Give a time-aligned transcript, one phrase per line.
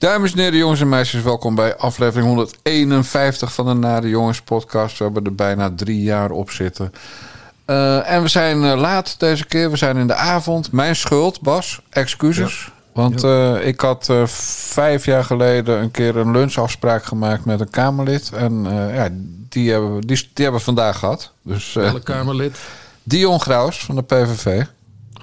[0.00, 4.98] Dames en heren, jongens en meisjes, welkom bij aflevering 151 van de Nare Jongens podcast.
[4.98, 6.92] We hebben er bijna drie jaar op zitten.
[7.66, 9.70] Uh, en we zijn uh, laat deze keer.
[9.70, 10.72] We zijn in de avond.
[10.72, 11.80] Mijn schuld, Bas.
[11.90, 12.64] Excuses.
[12.64, 12.72] Ja.
[12.92, 14.10] Want uh, ik had
[14.72, 18.32] vijf jaar geleden een keer een lunchafspraak gemaakt met een Kamerlid.
[18.32, 19.08] En ja,
[19.48, 21.32] die hebben, die, die hebben we vandaag gehad.
[21.42, 22.58] Dus, Welke Kamerlid?
[23.02, 24.62] Dion Graus van de PVV.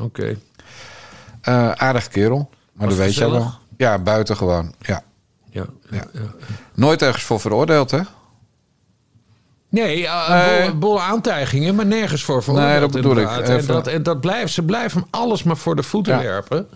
[0.01, 0.37] Oké.
[1.41, 1.75] Okay.
[1.75, 2.49] aardig kerel.
[2.73, 3.65] Maar dat weet je wel.
[3.77, 4.73] Ja, buiten gewoon.
[4.79, 5.03] Ja.
[5.49, 6.03] Ja, ja.
[6.13, 6.21] ja,
[6.73, 7.99] Nooit ergens voor veroordeeld, hè?
[9.69, 12.71] Nee, uh, bolle, bolle aantijgingen, maar nergens voor veroordeeld.
[12.71, 13.29] Nee, dat bedoel ik.
[13.29, 16.21] En, dat, en dat blijft, ze blijven alles maar voor de voeten ja.
[16.21, 16.67] werpen.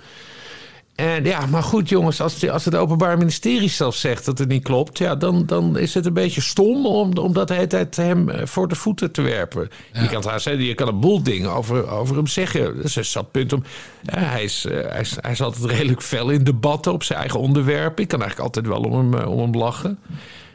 [1.02, 4.64] En ja, maar goed jongens, als, als het Openbaar Ministerie zelf zegt dat het niet
[4.64, 4.98] klopt...
[4.98, 8.30] Ja, dan, dan is het een beetje stom om, om dat de hele tijd hem
[8.44, 9.70] voor de voeten te werpen.
[9.94, 10.02] Ja.
[10.02, 12.76] Je, kan het zeggen, je kan een boel dingen over, over hem zeggen.
[12.76, 13.64] Dat is een punt om...
[14.02, 17.40] Ja, hij, is, hij, is, hij is altijd redelijk fel in debatten op zijn eigen
[17.40, 18.04] onderwerpen.
[18.04, 20.00] Ik kan eigenlijk altijd wel om hem, om hem lachen.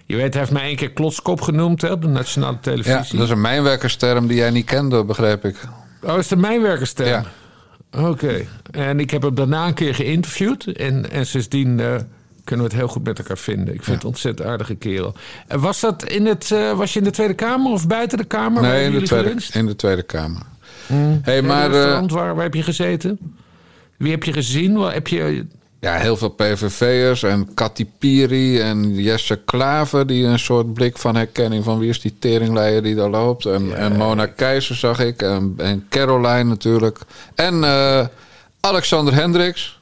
[0.04, 2.92] Je weet, hij heeft mij één keer klotskop genoemd hè, op de nationale televisie.
[2.92, 5.56] Ja, dat is een mijnwerkersterm die jij niet kende, begreep ik.
[6.02, 7.08] Oh, is de mijnwerkersterm?
[7.08, 7.24] Ja.
[7.90, 8.06] Oké.
[8.06, 8.48] Okay.
[8.70, 10.66] En ik heb hem daarna een keer geïnterviewd.
[10.66, 11.94] En, en sindsdien uh,
[12.44, 13.74] kunnen we het heel goed met elkaar vinden.
[13.74, 13.92] Ik vind ja.
[13.92, 15.14] het een ontzettend aardige kerel.
[15.46, 18.24] En was, dat in het, uh, was je in de Tweede Kamer of buiten de
[18.24, 18.62] Kamer?
[18.62, 20.42] Nee, in de, tweede, in de Tweede Kamer.
[20.86, 21.20] Mm.
[21.22, 23.18] Hey, maar, uh, waar, waar heb je gezeten?
[23.96, 24.76] Wie heb je gezien?
[24.76, 25.46] Waar heb je...
[25.80, 30.06] Ja, heel veel PVV'ers en Kati Piri en Jesse Klaver...
[30.06, 33.46] die een soort blik van herkenning van wie is die teringleier die daar loopt.
[33.46, 33.74] En, ja.
[33.74, 36.98] en Mona Keizer zag ik en, en Caroline natuurlijk.
[37.34, 38.06] En uh,
[38.60, 39.75] Alexander Hendricks.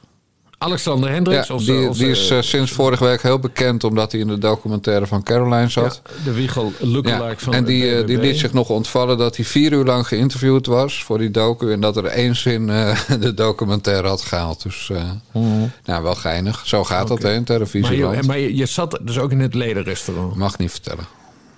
[0.65, 1.47] Alexander Hendricks.
[1.47, 4.27] Ja, onze, die, onze, die is uh, sinds vorige week heel bekend omdat hij in
[4.27, 6.01] de documentaire van Caroline zat.
[6.03, 9.35] Ja, de Wiegel lookalike ja, van En die, uh, die liet zich nog ontvallen dat
[9.35, 11.71] hij vier uur lang geïnterviewd was voor die docu.
[11.71, 14.63] En dat er één zin uh, de documentaire had gehaald.
[14.63, 14.91] Dus
[15.31, 15.71] mm.
[15.85, 16.61] nou, wel geinig.
[16.67, 17.15] Zo gaat okay.
[17.15, 18.03] dat hè, in televisie.
[18.03, 20.35] Maar, je, maar je, je, zat dus ook in het ledenrestaurant?
[20.35, 21.05] Mag niet vertellen.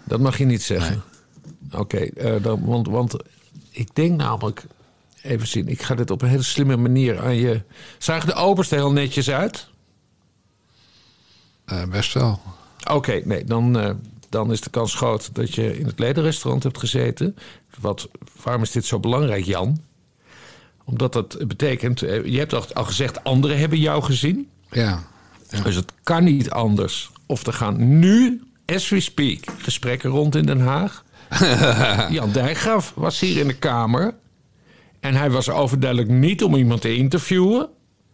[0.04, 1.04] Dat mag je niet zeggen?
[1.70, 1.82] Nee.
[1.82, 3.16] Oké, okay, want, want
[3.72, 4.64] ik denk namelijk
[5.28, 7.62] Even zien, ik ga dit op een hele slimme manier aan je.
[7.98, 9.68] Zagen de opers er heel netjes uit?
[11.66, 12.42] Uh, best wel.
[12.80, 13.90] Oké, okay, nee, dan, uh,
[14.30, 17.36] dan is de kans groot dat je in het ledenrestaurant hebt gezeten.
[17.80, 18.10] Wat,
[18.44, 19.82] waarom is dit zo belangrijk, Jan?
[20.84, 24.50] Omdat dat betekent, uh, je hebt al, al gezegd, anderen hebben jou gezien.
[24.72, 25.04] Ja,
[25.50, 25.62] ja.
[25.62, 27.12] Dus het kan niet anders.
[27.26, 31.04] Of er gaan nu, as we speak, gesprekken rond in Den Haag.
[32.10, 34.14] Jan Dijkgraaf was hier in de Kamer.
[35.08, 37.70] En hij was overduidelijk niet om iemand te interviewen.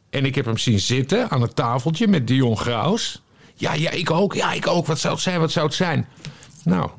[0.09, 3.21] En ik heb hem zien zitten aan het tafeltje met Dion Graus.
[3.55, 4.33] Ja, ja, ik ook.
[4.33, 4.85] Ja, ik ook.
[4.85, 5.39] Wat zou het zijn?
[5.39, 6.07] Wat zou het zijn?
[6.63, 6.89] Nou.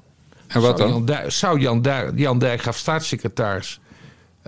[0.47, 0.89] En wat dan?
[0.89, 3.81] Jan Dij, zou Jan, Dij, Jan Dijkgraaf staatssecretaris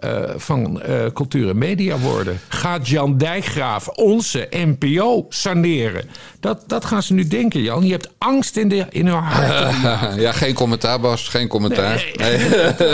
[0.05, 2.41] uh, van uh, Cultuur en Media worden?
[2.49, 6.05] Gaat Jan Dijkgraaf onze NPO saneren?
[6.41, 7.84] Dat, dat gaan ze nu denken, Jan.
[7.84, 9.75] Je hebt angst in, de, in hun hart.
[10.21, 11.29] ja, geen commentaar, Bas.
[11.29, 12.12] Geen commentaar.
[12.17, 12.49] Nee, nee.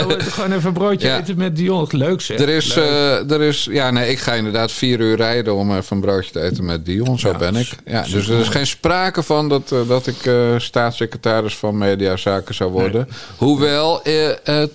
[0.05, 0.19] nee.
[0.35, 1.19] gewoon even een broodje ja.
[1.19, 1.87] eten met Dion.
[1.89, 2.39] Leuk zeg.
[2.39, 6.01] Er is, er is, ja, nee, ik ga inderdaad vier uur rijden om even een
[6.01, 7.19] broodje te eten met Dion.
[7.19, 7.69] Zo ja, ben ik.
[7.85, 13.07] Ja, dus er is geen sprake van dat, dat ik staatssecretaris van Mediazaken zou worden.
[13.37, 14.01] Hoewel,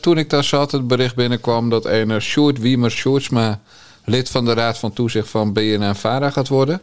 [0.00, 1.86] toen ik daar zat, het bericht binnenkwam dat
[2.18, 3.60] een Sjoerd Wiemer Sjoerdsma
[4.04, 6.80] lid van de Raad van Toezicht van BNN-Vara gaat worden.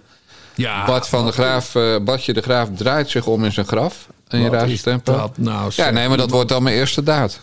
[0.55, 4.07] Ja, Bart van de Graaf, uh, Bartje de Graaf draait zich om in zijn graf.
[4.29, 5.31] In je raadse tempo.
[5.35, 7.41] Nou, ja, nee, maar dat wordt dan mijn eerste daad.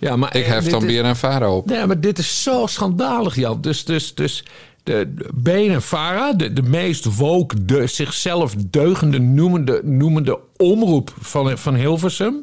[0.00, 1.66] Ja, maar, ik hef dan BNN-Vara op.
[1.66, 3.60] Nee, maar dit is zo schandalig, Jan.
[3.60, 4.44] Dus, dus, dus
[4.82, 11.74] de, de BNN-Vara, de, de meest woke, de, zichzelf deugende noemende, noemende omroep van, van
[11.74, 12.42] Hilversum...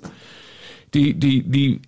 [0.89, 1.79] Die, die, die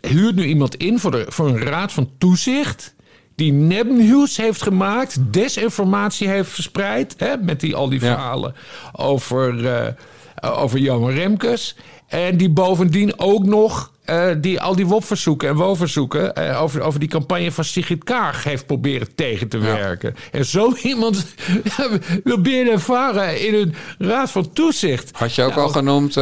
[0.00, 2.94] huurt nu iemand in voor, de, voor een raad van toezicht
[3.40, 7.14] die nepnieuws heeft gemaakt, desinformatie heeft verspreid.
[7.18, 8.90] Hè, met die, al die verhalen ja.
[8.92, 11.76] over, uh, over Jan Remkes.
[12.06, 16.32] En die bovendien ook nog uh, die, al die WOP-verzoeken en WO-verzoeken...
[16.38, 20.14] Uh, over, over die campagne van Sigrid Kaag heeft proberen tegen te werken.
[20.16, 20.38] Ja.
[20.38, 21.26] En zo iemand
[22.24, 25.10] wil ervaren in een raad van toezicht.
[25.12, 26.16] Had je ook nou, al genoemd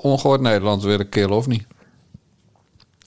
[0.00, 1.66] ongehoord Nederland willen killen, of niet?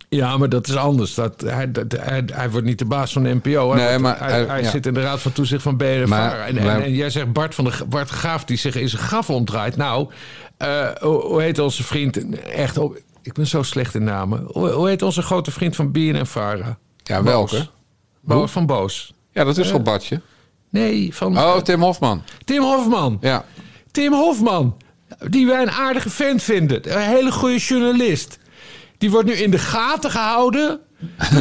[0.09, 1.13] Ja, maar dat is anders.
[1.13, 3.73] Dat, hij, dat, hij, hij wordt niet de baas van de NPO.
[3.73, 4.69] Nee, maar, hij, hij ja.
[4.69, 6.11] zit in de raad van toezicht van BNF.
[6.11, 9.29] En, en, en, jij zegt Bart van de Bart Gaaf die zich in zijn gaf
[9.29, 9.75] omdraait.
[9.75, 10.09] Nou,
[10.59, 12.39] uh, hoe, heet onze vriend?
[12.39, 14.47] Echt, oh, ik ben zo slecht in namen.
[14.51, 16.77] Hoe, hoe heet onze grote vriend van BNF Vara?
[17.03, 17.67] Ja, welke?
[18.21, 19.13] Boos van Boos.
[19.31, 20.21] Ja, dat is uh, wel Bartje.
[20.69, 21.37] Nee, van...
[21.37, 22.23] Oh, Tim Hofman.
[22.45, 23.17] Tim Hofman.
[23.21, 23.45] Ja.
[23.91, 24.77] Tim Hofman.
[25.29, 26.91] Die wij een aardige vent vinden.
[26.91, 28.39] Een hele goede journalist.
[28.97, 30.79] Die wordt nu in de gaten gehouden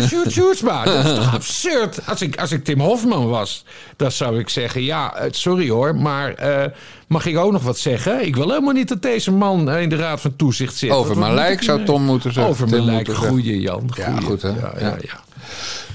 [0.09, 0.85] Shoot, shoot maar.
[0.85, 2.07] Dat is toch absurd.
[2.07, 3.65] Als ik, als ik Tim Hofman was,
[3.97, 4.83] dan zou ik zeggen...
[4.83, 6.71] ja, eh, sorry hoor, maar eh,
[7.07, 8.27] mag ik ook nog wat zeggen?
[8.27, 10.91] Ik wil helemaal niet dat deze man in de Raad van Toezicht zit.
[10.91, 12.53] Over mijn lijk zou Tom moeten zeggen.
[12.53, 13.91] Over mijn lijk, goeie Jan.
[13.95, 14.23] Ja, goeie.
[14.27, 14.49] goed, hè?
[14.49, 14.97] Ja, ja, Ja.
[15.01, 15.27] ja.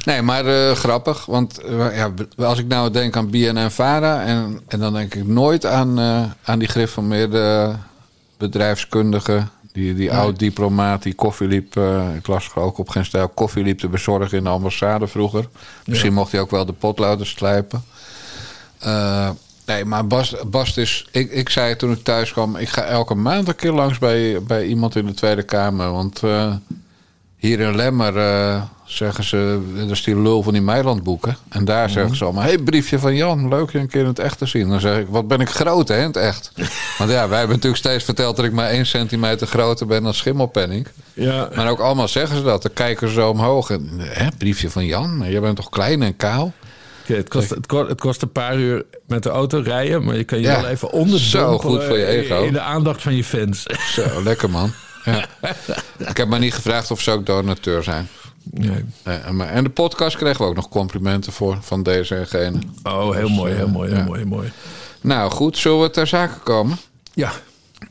[0.06, 1.26] Nee, maar eh, grappig.
[1.26, 4.24] Want eh, ja, als ik nou denk aan BNN-Vara...
[4.24, 7.76] En, en dan denk ik nooit aan, eh, aan die gereformeerde
[8.38, 9.44] bedrijfskundige...
[9.74, 11.78] Die, die oud-diplomaat die koffie liep...
[11.78, 13.28] eh, ik las ook op geen stijl...
[13.28, 15.48] koffie liep te bezorgen in de ambassade vroeger.
[15.86, 17.84] Misschien mocht hij ook wel de potloden slijpen.
[18.80, 19.30] Eh,
[19.66, 21.08] nee, maar Bas, Bas is...
[21.12, 22.56] Ik, ik zei toen ik thuis kwam...
[22.56, 25.92] ik ga elke maand een keer langs bij, bij iemand in de Tweede Kamer.
[25.92, 26.24] Want...
[26.24, 26.54] eh,
[27.38, 28.14] hier in Lemmer
[28.86, 31.38] zeggen ze, dat is die lul van die Meilandboeken.
[31.50, 34.20] En daar zeggen ze allemaal, hey, briefje van Jan, leuk je een keer in het
[34.20, 34.70] echt te zien.
[34.70, 36.52] Dan zeg ik, wat ben ik groot hè, in het echt.
[36.98, 40.14] Want ja, wij hebben natuurlijk steeds verteld dat ik maar één centimeter groter ben dan
[40.14, 40.88] Schimmelpenning.
[41.14, 41.50] Ja.
[41.56, 43.70] Maar ook allemaal zeggen ze dat, dan kijken ze zo omhoog.
[43.70, 46.54] En, hè, briefje van Jan, jij bent toch klein en kaal?
[47.06, 50.24] Het, kost, het, kost, het kost een paar uur met de auto rijden, maar je
[50.24, 52.44] kan je Ja, wel even onderdompelen zo goed voor je ego.
[52.44, 53.66] in de aandacht van je fans.
[53.94, 54.72] Zo, lekker man.
[55.06, 55.26] Ja.
[56.10, 58.08] Ik heb maar niet gevraagd of ze ook donateur zijn.
[58.44, 58.84] Nee.
[59.46, 62.60] En de podcast kregen we ook nog complimenten voor van deze en gene.
[62.84, 64.04] Oh, heel mooi, heel mooi, heel ja.
[64.06, 64.52] mooi, heel mooi.
[65.02, 66.78] Nou goed, zullen we ter zake komen?
[67.14, 67.32] Ja,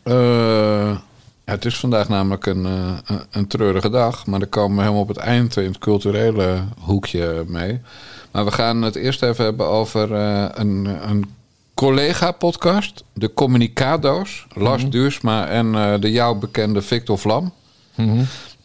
[0.02, 0.96] Eh,
[1.44, 4.26] het is vandaag namelijk een, eh, een, een treurige dag.
[4.26, 7.80] Maar daar komen we helemaal op het eind in het culturele hoekje mee.
[8.30, 11.34] Maar we gaan het eerst even hebben over eh, een, een
[11.74, 13.04] collega-podcast.
[13.12, 14.46] De Communicado's.
[14.54, 17.52] Lars Duursma en eh, de jou bekende Victor Vlam.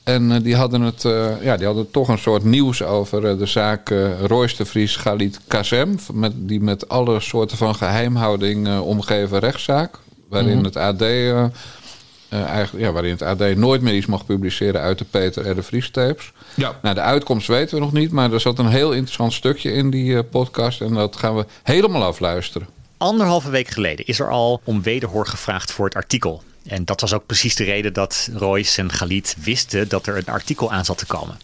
[0.08, 3.38] En eh, die, hadden het, eh, ja, die hadden toch een soort nieuws over eh,
[3.38, 3.90] de zaak
[4.26, 6.00] Royce de Vries Galit Kazem.
[6.14, 9.98] Met, die met alle soorten van geheimhouding eh, omgeven rechtszaak.
[10.30, 11.02] Waarin het AD.
[11.02, 15.56] eigenlijk, ja, waarin het AD nooit meer iets mag publiceren uit de Peter R.
[15.56, 16.32] de Vries tapes.
[16.56, 16.80] Ja.
[16.82, 19.90] Nou, de uitkomst weten we nog niet, maar er zat een heel interessant stukje in
[19.90, 20.82] die podcast.
[20.82, 22.68] En dat gaan we helemaal afluisteren.
[22.98, 26.44] Anderhalve week geleden is er al om wederhoor gevraagd voor het artikel.
[26.68, 30.26] En dat was ook precies de reden dat Royce en Galit wisten dat er een
[30.26, 31.40] artikel aan zat te komen.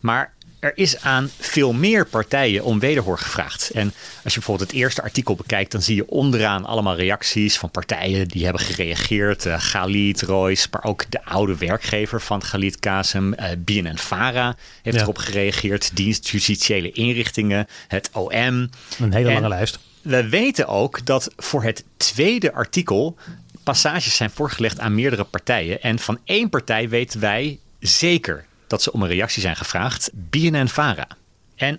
[0.00, 3.70] Maar er is aan veel meer partijen om wederhoor gevraagd.
[3.70, 3.86] En
[4.24, 8.28] als je bijvoorbeeld het eerste artikel bekijkt, dan zie je onderaan allemaal reacties van partijen
[8.28, 9.44] die hebben gereageerd.
[9.44, 15.02] Uh, Galit, Royce, maar ook de oude werkgever van Galit Kasem, uh, BNN-Vara, heeft Ja.
[15.02, 15.96] erop gereageerd.
[15.96, 18.30] Dienst Justitiële Inrichtingen, het OM.
[18.32, 18.70] Een
[19.12, 19.78] hele En- lange lijst.
[20.02, 23.16] we weten ook dat voor het tweede artikel
[23.64, 25.82] passages zijn voorgelegd aan meerdere partijen.
[25.82, 31.08] En van één partij weten wij zeker dat ze om een reactie zijn gevraagd: BNN-Vara.
[31.56, 31.78] En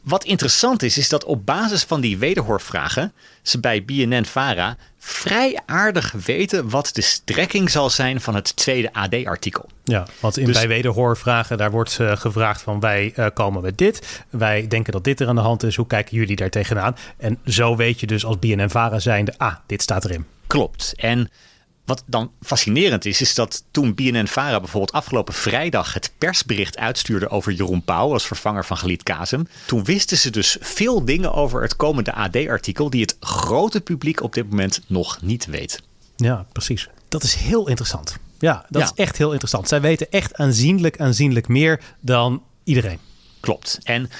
[0.00, 3.12] wat interessant is, is dat op basis van die wederhoorvragen
[3.42, 4.76] ze bij BNN-Vara
[5.08, 9.68] vrij aardig weten wat de strekking zal zijn van het tweede AD-artikel.
[9.84, 13.78] Ja, want in, Dus- bij wederhoorvragen, daar wordt eh, gevraagd van wij eh, komen met
[13.78, 14.24] dit.
[14.30, 15.76] Wij denken dat dit er aan de hand is.
[15.76, 16.96] Hoe kijken jullie daar tegenaan?
[17.16, 20.26] En zo weet je dus als BNN-Vara zijnde, ah, dit staat erin.
[20.46, 20.92] Klopt.
[20.96, 21.30] En
[21.86, 27.52] wat dan fascinerend is, is dat toen BNN-Vara bijvoorbeeld afgelopen vrijdag het persbericht uitstuurde over
[27.52, 31.76] Jeroen Pauw als vervanger van Galit Kazem, toen wisten ze dus veel dingen over het
[31.76, 35.82] komende AD-artikel die het grote publiek op dit moment nog niet weet.
[36.16, 36.88] Ja, precies.
[37.08, 38.16] Dat is heel interessant.
[38.38, 38.88] Ja, dat Ja.
[38.88, 39.68] is echt heel interessant.
[39.68, 42.98] Zij weten echt aanzienlijk, aanzienlijk meer dan iedereen.
[43.40, 43.78] Klopt.
[43.82, 44.10] En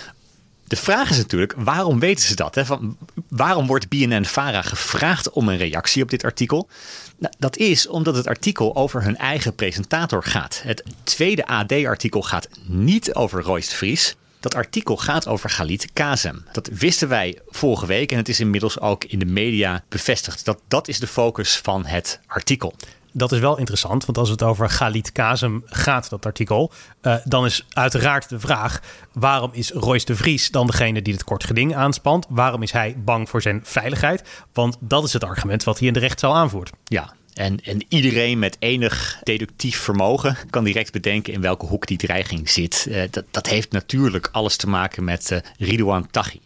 [0.67, 2.55] de vraag is natuurlijk, waarom weten ze dat?
[2.55, 2.65] Hè?
[2.65, 2.97] Van,
[3.29, 6.69] waarom wordt BNN-Vara gevraagd om een reactie op dit artikel?
[7.19, 10.61] Nou, dat is omdat het artikel over hun eigen presentator gaat.
[10.65, 14.17] Het tweede AD-artikel gaat niet over Royce Vries.
[14.41, 16.45] Dat artikel gaat over Galit Kazem.
[16.53, 20.45] Dat wisten wij vorige week en het is inmiddels ook in de media bevestigd.
[20.45, 22.75] Dat, dat is de focus van het artikel.
[23.17, 27.45] Dat is wel interessant, want als het over Galit Kazem gaat, dat artikel, eh, dan
[27.45, 28.81] is uiteraard de vraag:
[29.13, 32.27] waarom is Royce de Vries dan degene die het kort geding aanspant?
[32.29, 34.45] Waarom is hij bang voor zijn veiligheid?
[34.53, 36.71] Want dat is het argument wat hij in de rechtszaal aanvoert.
[36.85, 41.99] Ja, en, en iedereen met enig deductief vermogen kan direct bedenken in welke hoek die
[41.99, 42.87] dreiging zit.
[42.91, 46.41] Eh, dat, dat heeft natuurlijk alles te maken met eh Ridouan Taghi.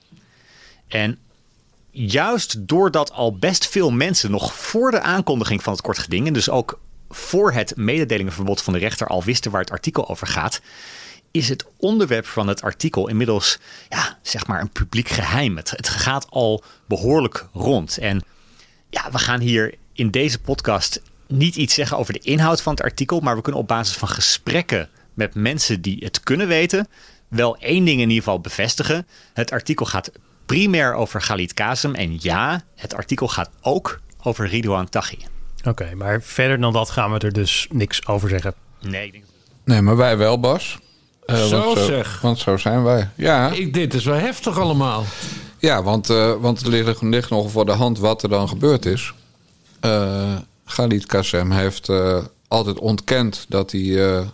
[0.88, 1.18] En
[1.90, 6.32] juist doordat al best veel mensen nog voor de aankondiging van het kort geding, en
[6.32, 6.80] dus ook
[7.11, 10.61] voor het mededelingenverbod van de rechter al wisten waar het artikel over gaat,
[11.30, 15.56] is het onderwerp van het artikel inmiddels ja, zeg maar een publiek geheim.
[15.56, 17.99] Het, het gaat al behoorlijk rond.
[17.99, 18.25] En
[18.90, 22.82] ja, we gaan hier in deze podcast niet iets zeggen over de inhoud van het
[22.82, 26.88] artikel, maar we kunnen op basis van gesprekken met mensen die het kunnen weten,
[27.28, 29.06] wel één ding in ieder geval bevestigen.
[29.32, 30.11] Het artikel gaat
[30.50, 31.95] primair over Galit Kazem.
[31.95, 35.19] En ja, het artikel gaat ook over Ridouan Taghi.
[35.64, 38.54] Oké, maar verder dan dat gaan we er dus niks over zeggen.
[38.80, 39.25] Nee, ik denk
[39.64, 40.78] Nee, maar wij wel, Bas.
[41.26, 42.21] Eh, Zo want zeg.
[42.21, 43.09] Want zo zijn wij.
[43.14, 45.04] Ja, Ik, dit is wel heftig allemaal.
[45.59, 48.87] ja want, eh, want het ligt, ligt nog voor de hand wat er dan gebeurd
[48.87, 49.12] is.
[49.80, 54.26] Eh Khalid Kassem heeft eh, altijd ontkend dat hij eh,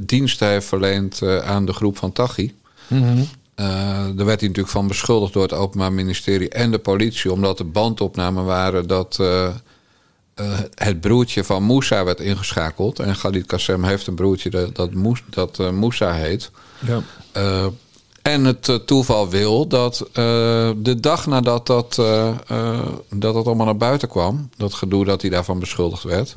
[0.00, 2.54] diensten heeft verleend aan de groep van Taghi.
[2.88, 2.98] Eh,
[4.14, 7.70] daar werd hij natuurlijk van beschuldigd door het Openbaar Ministerie en de politie, omdat er
[7.70, 9.46] bandopnamen waren dat eh,
[10.34, 12.98] eh, het broertje van Moussa werd ingeschakeld.
[12.98, 14.90] En Khalid Kassem heeft een broertje dat, dat,
[15.30, 16.50] dat eh, Moussa heet.
[16.86, 17.02] Ja.
[17.32, 17.66] Eh,
[18.22, 23.46] en het eh, toeval wil dat eh, de dag nadat dat, eh, eh, dat het
[23.46, 26.36] allemaal naar buiten kwam, dat gedoe dat hij daarvan beschuldigd werd,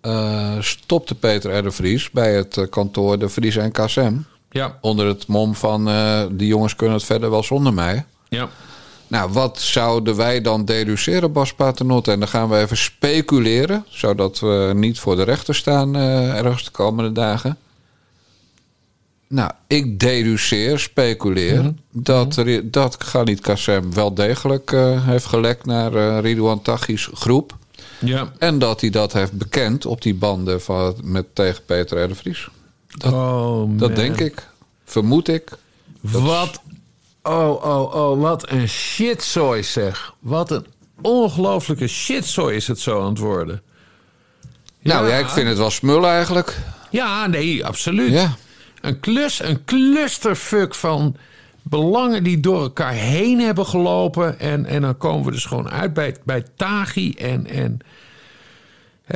[0.00, 1.62] eh, stopte Peter R.
[1.62, 4.14] de Vries bij het eh, kantoor de Vries en KSM.
[4.50, 4.78] Ja.
[4.80, 8.04] Onder het mom van eh, die jongens kunnen het verder wel zonder mij.
[8.28, 8.48] Ja.
[9.08, 12.12] Nou, wat zouden wij dan deduceren, Bas Paternotte?
[12.12, 16.64] En dan gaan we even speculeren, zodat we niet voor de rechter staan eh, ergens
[16.64, 17.58] de komende dagen.
[19.28, 25.94] Nou, ik deduceer, speculeer, dat, er, dat Khalid Kassem wel degelijk eh, heeft gelekt naar
[25.94, 27.56] eh Ridouan Taghi's groep.
[27.98, 28.32] Ja.
[28.38, 32.08] En dat hij dat heeft bekend op die banden van, met, tegen Peter R.
[32.08, 32.48] de Vries.
[32.96, 34.46] Dat, oh, dat denk ik,
[34.84, 35.50] vermoed ik.
[36.00, 36.60] Wat.
[37.22, 40.14] Oh, oh, oh, wat een shitzooi zeg.
[40.18, 40.66] Wat een
[41.00, 43.62] ongelooflijke shitzooi is het zo aan het worden.
[44.82, 46.58] Nou ja, ik vind het wel smul eigenlijk.
[46.90, 48.12] Ja, nee, absoluut.
[48.12, 48.36] Ja.
[48.80, 51.16] Een klus, een clusterfuck van
[51.62, 54.38] belangen die door elkaar heen hebben gelopen.
[54.38, 57.46] En, en dan komen we dus gewoon uit bij, bij Tagi en...
[57.46, 57.78] en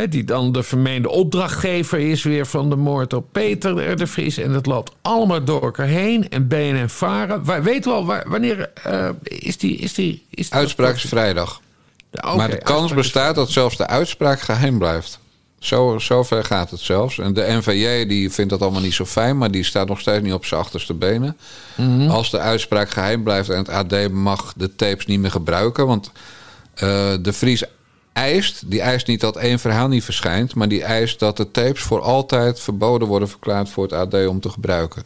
[0.09, 4.37] die dan de vermeende opdrachtgever is weer van de moord op Peter de Vries.
[4.37, 6.28] En dat loopt allemaal door elkaar heen.
[6.28, 7.44] En BNN Varen.
[7.44, 9.76] Wij weten wel, wa- wanneer eh, is die...
[9.76, 11.61] Is die is die Uitspraak is vrijdag.
[12.37, 15.18] Maar de kans bestaat dat zelfs de uitspraak geheim blijft.
[15.59, 17.18] Zo, zo ver gaat het zelfs.
[17.18, 20.23] En de NVJ die vindt dat allemaal niet zo fijn, maar die staat nog steeds
[20.23, 21.37] niet op zijn achterste benen.
[21.76, 22.09] Mhm.
[22.11, 25.87] Als de uitspraak geheim blijft en het AD mag de tapes niet meer gebruiken.
[25.87, 26.11] Want
[26.75, 26.88] eh,
[27.20, 27.64] de Vries
[28.12, 31.82] eist, die eist niet dat één verhaal niet verschijnt, maar die eist dat de tapes
[31.82, 35.02] voor altijd verboden worden verklaard voor het AD om te gebruiken.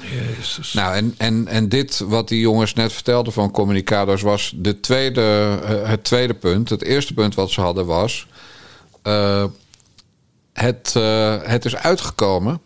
[0.00, 0.72] Jezus.
[0.72, 5.58] Nou, en, en, en dit wat die jongens net vertelden van communicators was de tweede,
[5.64, 6.68] eh, het tweede punt.
[6.68, 8.26] Het eerste punt wat ze hadden was.
[9.02, 9.44] eh,
[10.52, 12.60] het, eh, het is uitgekomen.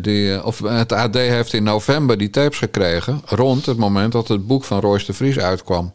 [0.00, 3.22] Die, of het AD heeft in november die tapes gekregen.
[3.24, 5.92] rond het moment dat het boek van Royce de Vries uitkwam.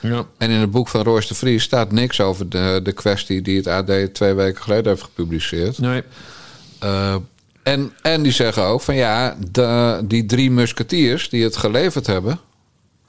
[0.00, 0.26] Ja.
[0.38, 3.56] En in het boek van Royce de Vries staat niks over de, de kwestie die
[3.56, 5.78] het AD twee weken geleden heeft gepubliceerd.
[5.78, 6.02] Nee.
[6.78, 7.14] Eh,
[7.62, 12.40] en, en die zeggen ook van ja, de, die drie musketiers die het geleverd hebben,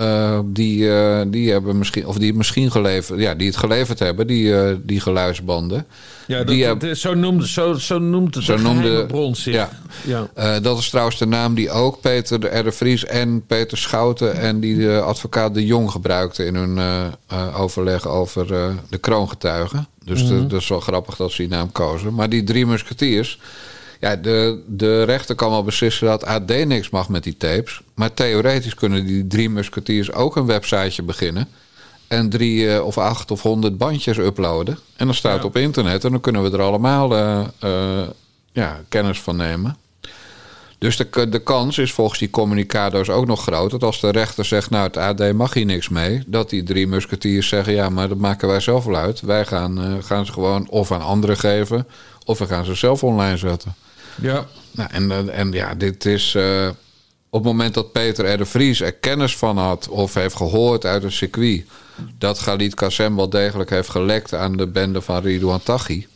[0.01, 4.27] eh, die, eh, die hebben misschien, of die misschien geleverd, ja, die het geleverd hebben,
[4.27, 5.85] die, eh, die geluidsbanden.
[6.27, 9.53] Ja, dat, die dat- zo, noemde, zo, zo noemt het Zo de noemde- bron zich.
[9.53, 9.69] ja.
[10.35, 10.59] ja.
[10.59, 12.63] Dat is trouwens de naam die ook Peter de R.
[12.63, 16.79] de Vries en Peter Schouten en die de advocaat De Jong gebruikten in hun
[17.55, 18.47] overleg over
[18.89, 19.87] de kroongetuigen.
[20.05, 22.13] Dus de- dat is wel grappig dat ze die naam kozen.
[22.13, 23.39] Maar die drie musketiers,
[24.01, 27.81] ja, de, de rechter kan wel beslissen dat AD niks mag met die tapes.
[27.93, 31.47] Maar theoretisch kunnen die drie musketiers ook een websiteje beginnen.
[32.07, 34.77] En drie eh, of acht of honderd bandjes uploaden.
[34.95, 35.47] En dan staat het Ja.
[35.47, 36.03] op internet.
[36.03, 38.07] En dan kunnen we er allemaal eh, eh,
[38.51, 39.77] ja, kennis van nemen.
[40.77, 43.71] Dus de, de kans is volgens die communicators ook nog groot...
[43.71, 46.23] dat als de rechter zegt, nou het AD mag hier niks mee...
[46.27, 49.21] dat die drie musketiers zeggen, ja, maar dat maken wij zelf wel uit.
[49.21, 51.87] Wij gaan, gaan ze gewoon of aan anderen geven...
[52.25, 53.75] of we gaan ze zelf online zetten.
[54.21, 54.45] Ja.
[54.71, 56.35] Nou, en, eh, en ja, dit is...
[56.35, 56.69] eh,
[57.29, 58.37] op het moment dat Peter R.
[58.37, 59.87] de Vries er kennis van had...
[59.89, 61.65] of heeft gehoord uit een circuit...
[62.17, 66.07] dat Khalid Kassem wel degelijk heeft gelekt aan de bende van Ridouan Taghi...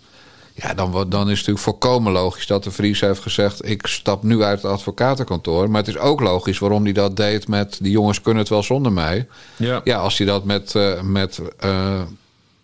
[0.57, 3.69] Ja, dan, dan is het natuurlijk volkomen logisch dat de Vries heeft gezegd...
[3.69, 5.69] ik stap nu uit het advocatenkantoor.
[5.69, 7.77] Maar het is ook logisch waarom hij dat deed met...
[7.81, 9.27] die jongens kunnen het wel zonder mij.
[9.55, 9.81] Ja.
[9.83, 12.01] Ja, als hij dat met, eh, met eh,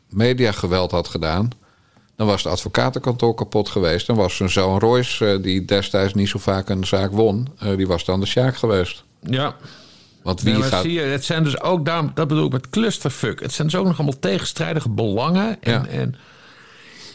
[0.10, 1.50] mediageweld had gedaan...
[2.22, 4.08] dan was het advocatenkantoor kapot geweest.
[4.08, 7.48] Dan was zijn zoon Royce, eh, die destijds niet zo vaak een zaak won...
[7.60, 9.04] eh, die was dan de sjaak geweest.
[9.22, 9.56] ja.
[10.24, 10.82] Want wie gaat...
[10.82, 13.40] zie je, het zijn dus ook, daarom, dat bedoel ik met clusterfuck.
[13.40, 15.58] Het zijn dus ook nog allemaal tegenstrijdige belangen.
[15.62, 15.86] En, Ja.
[15.88, 16.16] en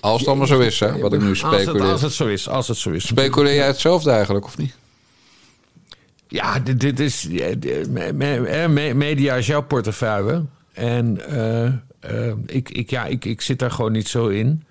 [0.00, 1.90] Als het allemaal zo is, hè, wat ik nu als het, speculeer.
[1.90, 3.06] als het zo is, als het zo is.
[3.06, 4.74] Speculeer jij hetzelfde eigenlijk, of niet?
[6.28, 7.28] Ja, dit, dit is.
[8.94, 10.44] media is jouw portefeuille.
[10.72, 11.28] En
[12.00, 14.65] eh, ik, ik, ja, ik, ik zit daar gewoon niet zo in.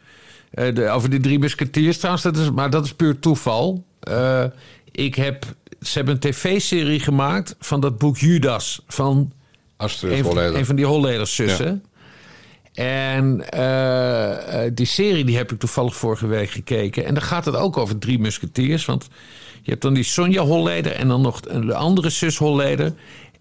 [0.55, 3.83] Eh, de, over die drie musketiers trouwens, dat is, maar dat is puur toeval.
[3.99, 4.43] Eh,
[4.91, 5.45] ik heb,
[5.81, 8.81] ze hebben een tv-serie gemaakt van dat boek Judas.
[8.87, 9.31] Van
[9.77, 11.83] Astrid een van, een van die Holleder-zussen.
[12.73, 17.05] En eh, die serie die heb ik toevallig vorige week gekeken.
[17.05, 18.85] En daar gaat het ook over drie musketiers.
[18.85, 19.07] Want
[19.61, 22.93] Je hebt dan die Sonja Holleder en dan nog de andere zus Holleder.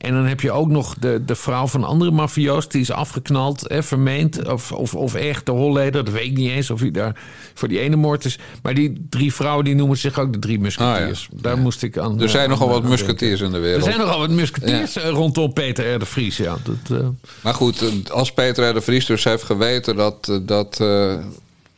[0.04, 2.68] En dan heb je ook nog de, de vrouw van andere mafioos.
[2.68, 4.46] Die is afgeknald, hè, vermeend.
[4.52, 6.04] Of, of, of echt de Holleder.
[6.04, 7.16] Dat weet ik niet eens of hij daar
[7.54, 8.38] voor die ene moord is.
[8.62, 11.28] Maar die drie vrouwen die noemen zich ook de drie musketiers.
[11.32, 13.86] Daar moest ik aan Er zijn aan- nogal wat aan musketiers in de wereld.
[13.86, 15.98] Er zijn nogal wat musketiers eh, rondom Peter R.
[15.98, 16.36] de Vries.
[16.36, 17.06] Ja, dat, eh,
[17.40, 18.74] Maar goed, eh, als Peter R.
[18.74, 21.14] de Vries dus heeft geweten dat, eh, dat, eh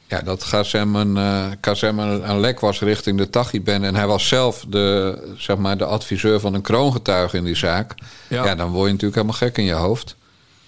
[0.09, 1.17] ja, dat Gazem een,
[1.61, 3.85] Gazem een, een lek was richting de Taliban...
[3.85, 7.95] en hij was zelf de, zeg maar, de adviseur van een kroongetuige in die zaak...
[8.29, 8.45] Ja.
[8.45, 8.55] Ja.
[8.55, 10.17] dan word je natuurlijk helemaal gek in je hoofd.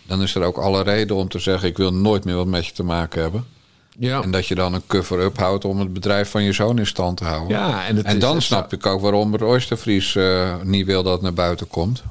[0.07, 1.69] Dan is er ook alle reden om te zeggen...
[1.69, 3.45] ik wil nooit meer wat met je te maken hebben.
[3.99, 4.23] ja.
[4.23, 7.17] En dat je dan een cover-up houdt om het bedrijf van je zoon in stand
[7.17, 7.57] te houden.
[7.59, 9.35] Ja, en het dan het- snap ik ook waarom
[9.69, 12.03] Vries eh, niet wil dat het naar buiten komt.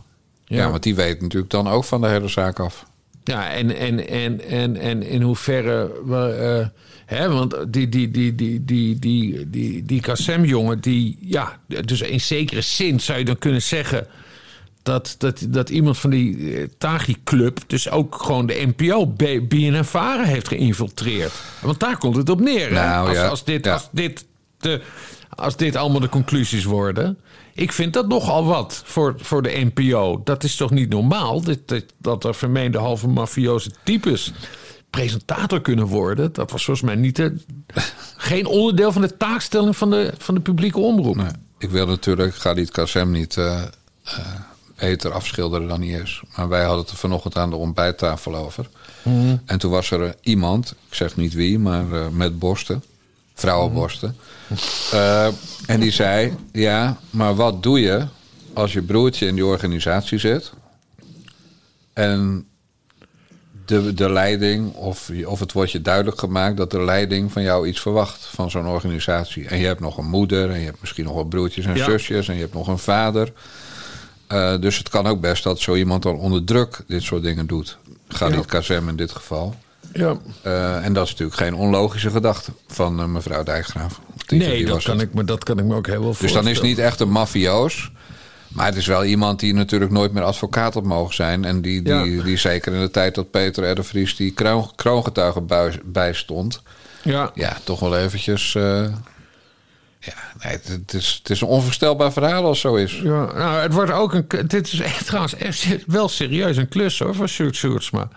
[0.46, 0.58] Ja.
[0.58, 0.70] Ja.
[0.70, 2.86] want die weet natuurlijk dan ook van de hele zaak af.
[3.24, 5.92] Ja, en, en, en, en, en in hoeverre.
[6.06, 6.18] we,
[6.62, 6.68] eh,
[7.08, 11.18] hè, want die, die, die, die, die, die, die, die Kassem-jongen, die.
[11.22, 14.08] Ja, dus in zekere zin zou je dan kunnen zeggen.
[14.84, 17.60] Dat, dat, dat iemand van die eh, Tagi-club.
[17.68, 21.32] dus ook gewoon de NPO, B- BNNVARA heeft geïnfiltreerd.
[21.62, 22.72] Want daar komt het op neer.
[22.72, 23.28] Nou, als, ja.
[23.28, 23.74] als, dit, Ja.
[23.74, 24.26] als, dit
[24.60, 24.82] de,
[25.30, 27.18] als dit allemaal de conclusies worden.
[27.54, 30.22] Ik vind dat nogal wat voor, voor de NPO.
[30.24, 31.42] Dat is toch niet normaal?
[31.42, 34.32] Dat, dat, dat er vermeende halve mafioze types
[35.00, 36.34] presentator kunnen worden.
[36.34, 37.36] Dat was volgens mij niet de,
[38.30, 41.16] geen onderdeel van de taakstelling van de, van de publieke omroep.
[41.16, 43.62] Nee, ik wil natuurlijk Galit Kassem niet eh,
[44.04, 44.18] eh,
[44.76, 46.22] beter afschilderen dan hij is.
[46.36, 48.70] Maar wij hadden het er vanochtend aan de ontbijttafel over.
[49.46, 52.84] En toen was er eh, iemand, ik zeg niet wie, maar met borsten.
[53.38, 54.16] Vrouwenborsten.
[54.92, 55.28] Eh,
[55.66, 58.08] en die zei, ja, maar wat doe je
[58.54, 60.52] als je broertje in die organisatie zit...
[61.94, 62.48] en
[63.68, 67.68] de, de leiding, of, of het wordt je duidelijk gemaakt dat de leiding van jou
[67.68, 69.48] iets verwacht van zo'n organisatie.
[69.48, 71.84] En je hebt nog een moeder, en je hebt misschien nog wat broertjes en Ja.
[71.86, 73.34] zusjes, en je hebt nog een vader.
[74.28, 77.48] Eh, dus het kan ook best dat zo iemand dan onder druk dit soort dingen
[77.48, 77.78] doet.
[78.08, 78.42] Galit Ja.
[78.48, 79.56] Kazem in dit geval.
[79.94, 80.18] Ja.
[80.42, 84.00] Eh, en dat is natuurlijk geen onlogische gedachte van eh, mevrouw Dijkgraaf.
[84.26, 85.08] Die- Nee, dat kan, het.
[85.08, 86.44] ik me, dat kan ik me ook heel wel Dus voorstellen.
[86.46, 87.92] dan is het niet echt een mafioos.
[88.58, 91.46] Maar het is wel iemand die natuurlijk nooit meer advocaat had mogen zijn.
[91.46, 92.24] En die, die, Ja.
[92.24, 93.76] die zeker in de tijd dat Peter R.
[93.76, 96.62] de Vries die kroon, kroongetuige bij, bijstond.
[97.04, 97.32] Ja.
[97.34, 98.56] Ja, toch wel eventjes...
[98.56, 98.84] eh,
[100.00, 103.00] ja, nee, het, is, het is een onvoorstelbaar verhaal als zo is.
[103.04, 104.28] Ja, nou, het wordt ook een.
[104.48, 108.08] Dit is echt trouwens echt wel serieus een klus hoor, voor Sjoerd Sjoerdsma.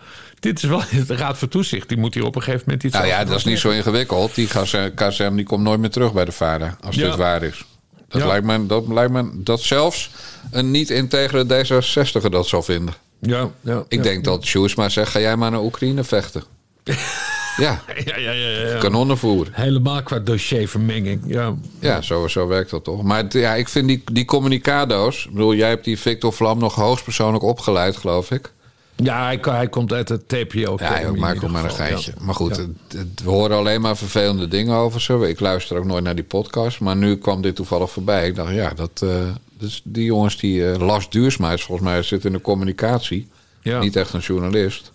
[0.40, 1.88] Dit is wel de Raad van Toezicht.
[1.88, 4.34] Die moet hier op een gegeven moment iets Nou ja, dat is niet zo ingewikkeld.
[4.34, 4.48] Die
[4.94, 6.76] KSM die komt nooit meer terug bij de vader.
[6.80, 7.06] Als Ja.
[7.06, 7.64] dit waar is.
[8.10, 8.26] Dat, Ja.
[8.26, 10.10] lijkt me, dat lijkt me dat zelfs
[10.50, 12.94] een niet-integere D66er dat zal vinden.
[13.20, 13.84] Ja, ja.
[13.88, 14.02] Ik ja.
[14.02, 16.42] denk dat Sjoerdsma zegt, ga jij maar naar Oekraïne vechten.
[17.56, 18.78] ja, Ja, ja, ja, ja.
[18.78, 19.48] kanonnenvoer.
[19.52, 21.22] Helemaal qua dossiervermenging.
[21.26, 21.54] Ja.
[21.80, 23.02] Ja, zo, zo werkt dat toch.
[23.02, 25.24] Maar ja, ik vind die, die communicado's...
[25.24, 28.52] Ik bedoel, jij hebt die Victor Vlam nog hoogstpersoonlijk opgeleid, geloof ik.
[29.02, 30.38] Ja, hij, hij komt uit het TPO.
[30.76, 31.16] Ja, ieder ook
[31.50, 31.98] maar een ja.
[32.20, 32.62] Maar goed, Ja.
[32.62, 35.28] het- het- we horen alleen maar vervelende dingen over ze.
[35.28, 36.80] Ik luister ook nooit naar die podcast.
[36.80, 38.26] Maar nu kwam dit toevallig voorbij.
[38.26, 39.08] Ik dacht, ja, dat, eh,
[39.58, 40.70] dus die jongens die...
[40.70, 43.28] eh Lars Duursma is volgens mij zit in de communicatie.
[43.62, 43.80] Ja.
[43.80, 44.92] Niet echt een journalist.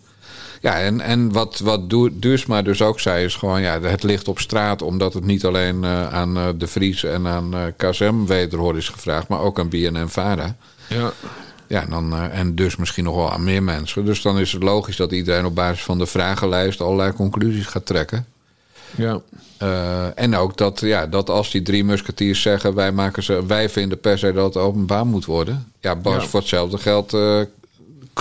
[0.61, 3.61] Ja, en, en wat, wat Duursma dus ook zei, is gewoon...
[3.61, 7.53] Ja, het ligt op straat omdat het niet alleen eh, aan De Vries en aan
[7.77, 9.27] KSM wederhoor is gevraagd...
[9.27, 10.55] maar ook aan BNN-Vara.
[10.89, 11.11] Ja.
[11.67, 14.05] Ja, dan, eh, en dus misschien nog wel aan meer mensen.
[14.05, 17.85] Dus dan is het logisch dat iedereen op basis van de vragenlijst allerlei conclusies gaat
[17.85, 18.25] trekken.
[18.95, 19.21] Ja.
[19.57, 23.69] Eh, en ook dat, ja, dat als die drie musketiers zeggen: wij, maken ze, wij
[23.69, 25.71] vinden per se dat het openbaar moet worden.
[25.79, 26.29] Ja, Bas, Ja.
[26.29, 27.41] voor hetzelfde geld eh,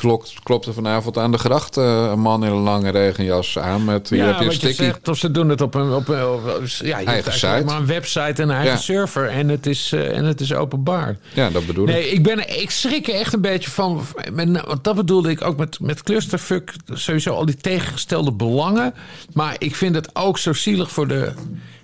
[0.01, 3.85] klopt, klopt er vanavond aan de gracht eh, een man in een lange regenjas aan.
[3.85, 4.75] Met ja, je je sticky.
[4.75, 7.63] zegt, of ze doen het op een, op een op- ja, je eigenlijk site.
[7.65, 8.77] maar een website en een eigen Ja.
[8.79, 11.17] server en het is, eh, en het is openbaar.
[11.35, 11.95] Ja, dat bedoel ik.
[11.95, 14.03] Nee, ik, ben, ik schrik er echt een beetje van.
[14.35, 16.73] Want dat bedoelde ik ook met, met clusterfuck.
[16.93, 18.95] Sowieso al die tegengestelde belangen.
[19.33, 21.33] Maar ik vind het ook zo zielig voor de...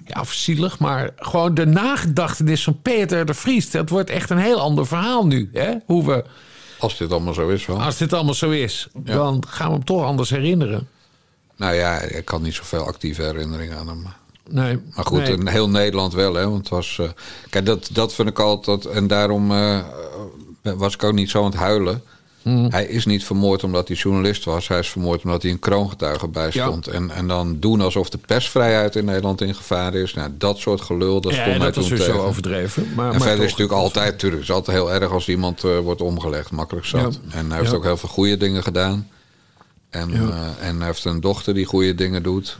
[0.06, 3.70] Ja, of zielig, maar gewoon de nagedachtenis van Peter de Vries.
[3.70, 5.50] Dat wordt echt een heel ander verhaal nu.
[5.52, 5.70] Hè?
[5.86, 6.24] Hoe we,
[6.80, 7.80] Als dit allemaal zo is wel.
[7.82, 10.88] als dit allemaal zo is, dan gaan we hem toch anders herinneren.
[11.56, 14.06] Nou ja, ik had niet zoveel actieve herinneringen aan hem.
[14.48, 15.32] Nee, Maar goed, nee.
[15.32, 16.44] in heel Nederland wel, hè?
[16.44, 16.98] Want het was.
[16.98, 17.08] eh,
[17.50, 18.86] kijk, dat, dat vind ik altijd.
[18.86, 19.78] En daarom eh,
[20.62, 22.02] was ik ook niet zo aan het huilen.
[22.42, 22.66] Hmm.
[22.70, 24.68] Hij is niet vermoord omdat hij journalist was.
[24.68, 26.66] Hij is vermoord omdat hij een kroongetuige bij Ja.
[26.66, 26.86] stond.
[26.86, 30.14] En, en dan doen alsof de persvrijheid in Nederland in gevaar is.
[30.14, 32.20] Nou, dat soort gelul, dat ja, stond mij toen sowieso tegen.
[32.20, 32.82] overdreven.
[32.82, 35.28] Maar, En maar verder is het natuurlijk altijd, tuurlijk, het is altijd heel erg als
[35.28, 37.20] iemand eh, wordt omgelegd, makkelijk zat.
[37.28, 37.38] Ja.
[37.38, 39.08] En hij heeft ook heel veel goede dingen gedaan.
[39.90, 42.58] En, eh, en hij heeft een dochter die goede dingen doet.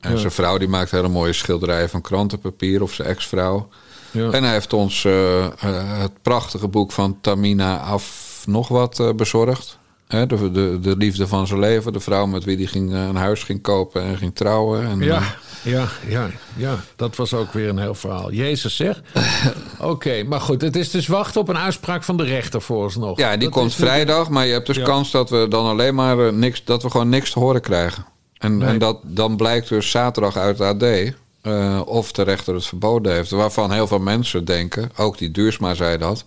[0.00, 3.68] En zijn vrouw die maakt hele mooie schilderijen van krantenpapier, of zijn ex-vrouw.
[4.12, 5.46] En hij heeft ons eh,
[6.00, 9.78] het prachtige boek van Tamina af nog wat eh, bezorgd.
[10.06, 11.92] De, de, de liefde van zijn leven.
[11.92, 14.86] De vrouw met wie hij ging, eh, een huis ging kopen en ging trouwen.
[14.88, 15.22] En, Ja,
[15.62, 18.32] ja, ja, ja, dat was ook weer een heel verhaal.
[18.32, 19.02] Jezus zeg.
[19.80, 23.18] Oké, maar goed, het is dus wachten op een uitspraak van de rechter vooralsnog.
[23.18, 24.28] ja, die Dat komt vrijdag.
[24.28, 24.84] Maar je hebt dus Ja.
[24.84, 26.64] kans dat we dan alleen maar eh, niks...
[26.64, 28.04] dat we gewoon niks te horen krijgen.
[28.38, 28.68] En, Nee.
[28.68, 30.84] en dat, dan blijkt dus zaterdag uit AD...
[31.86, 33.30] of de rechter het verboden heeft.
[33.30, 36.24] Waarvan heel veel mensen denken, ook die Duursma zei dat...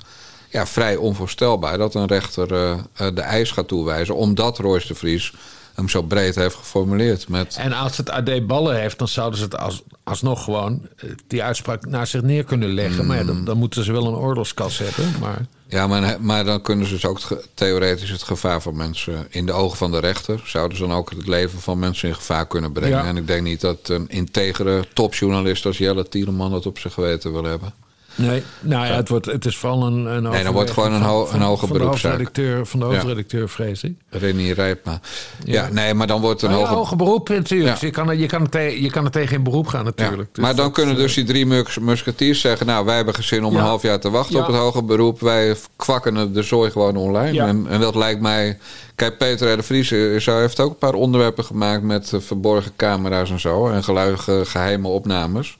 [0.56, 4.16] ja, vrij onvoorstelbaar dat een rechter eh, eh, de eis gaat toewijzen...
[4.16, 5.34] omdat Royce de Vries
[5.74, 7.28] hem zo breed heeft geformuleerd.
[7.30, 11.10] Met, En als het AD ballen heeft, dan zouden ze het als, alsnog gewoon eh,
[11.28, 13.06] die uitspraak naar zich neer kunnen leggen.
[13.06, 13.34] Maar ja, Hmm.
[13.36, 15.20] dan, dan moeten ze wel een oorlogskas hebben.
[15.20, 19.28] Maar ja, maar, maar dan kunnen ze dus ook het theoretisch het gevaar van mensen...
[19.30, 20.42] in de ogen van de rechter...
[20.46, 22.98] zouden ze dan ook het leven van mensen in gevaar kunnen brengen.
[22.98, 23.06] Ja.
[23.06, 26.52] En ik denk niet dat een integere topjournalist als Jelle Tieleman...
[26.52, 27.74] dat op zijn geweten wil hebben.
[28.16, 31.02] Nee, nou ja, het, wordt, het is vooral een, een Nee, dan wordt gewoon een,
[31.02, 32.12] ho- een hoge van de beroepszaak.
[32.12, 32.92] hoofdredacteur, van de Ja.
[32.92, 33.94] hoofdredacteur, vrees ik.
[34.10, 35.00] Renier Rijpma.
[35.44, 35.70] Ja.
[35.72, 36.80] nee, maar dan wordt een Nou ja, hoge...
[36.80, 37.78] hoge beroep natuurlijk.
[37.78, 40.30] Je, kan je, kan tegen, je kan er tegen in beroep gaan natuurlijk.
[40.34, 42.66] Dus maar dan dat, kunnen eh, dus die drie mus- musketiers zeggen...
[42.66, 45.20] nou, wij hebben geen zin om een half jaar te wachten op het hoger beroep.
[45.20, 47.42] Wij kwakken de zooi gewoon online.
[47.42, 48.58] En, en dat lijkt mij...
[48.96, 51.84] Kijk, Peter de Vries eh, heeft ook een paar onderwerpen gemaakt...
[51.84, 53.68] met eh, verborgen camera's en zo.
[53.68, 55.58] En geluige geheime opnames.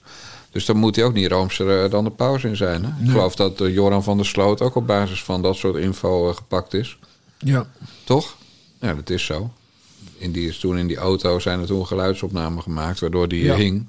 [0.56, 2.86] Dus dan moet hij ook niet roomser eh, dan de pauze in zijn.
[2.86, 3.04] Hè?
[3.04, 6.30] Ik geloof dat eh, Joran van der Sloot ook op basis van dat soort info
[6.30, 6.98] eh, gepakt is.
[7.38, 7.68] Ja.
[8.04, 8.36] Toch?
[8.82, 9.50] Ja, dat is zo.
[10.18, 13.00] In die, is toen in die auto zijn er toen geluidsopnamen gemaakt...
[13.00, 13.56] waardoor die Ja.
[13.56, 13.86] hing.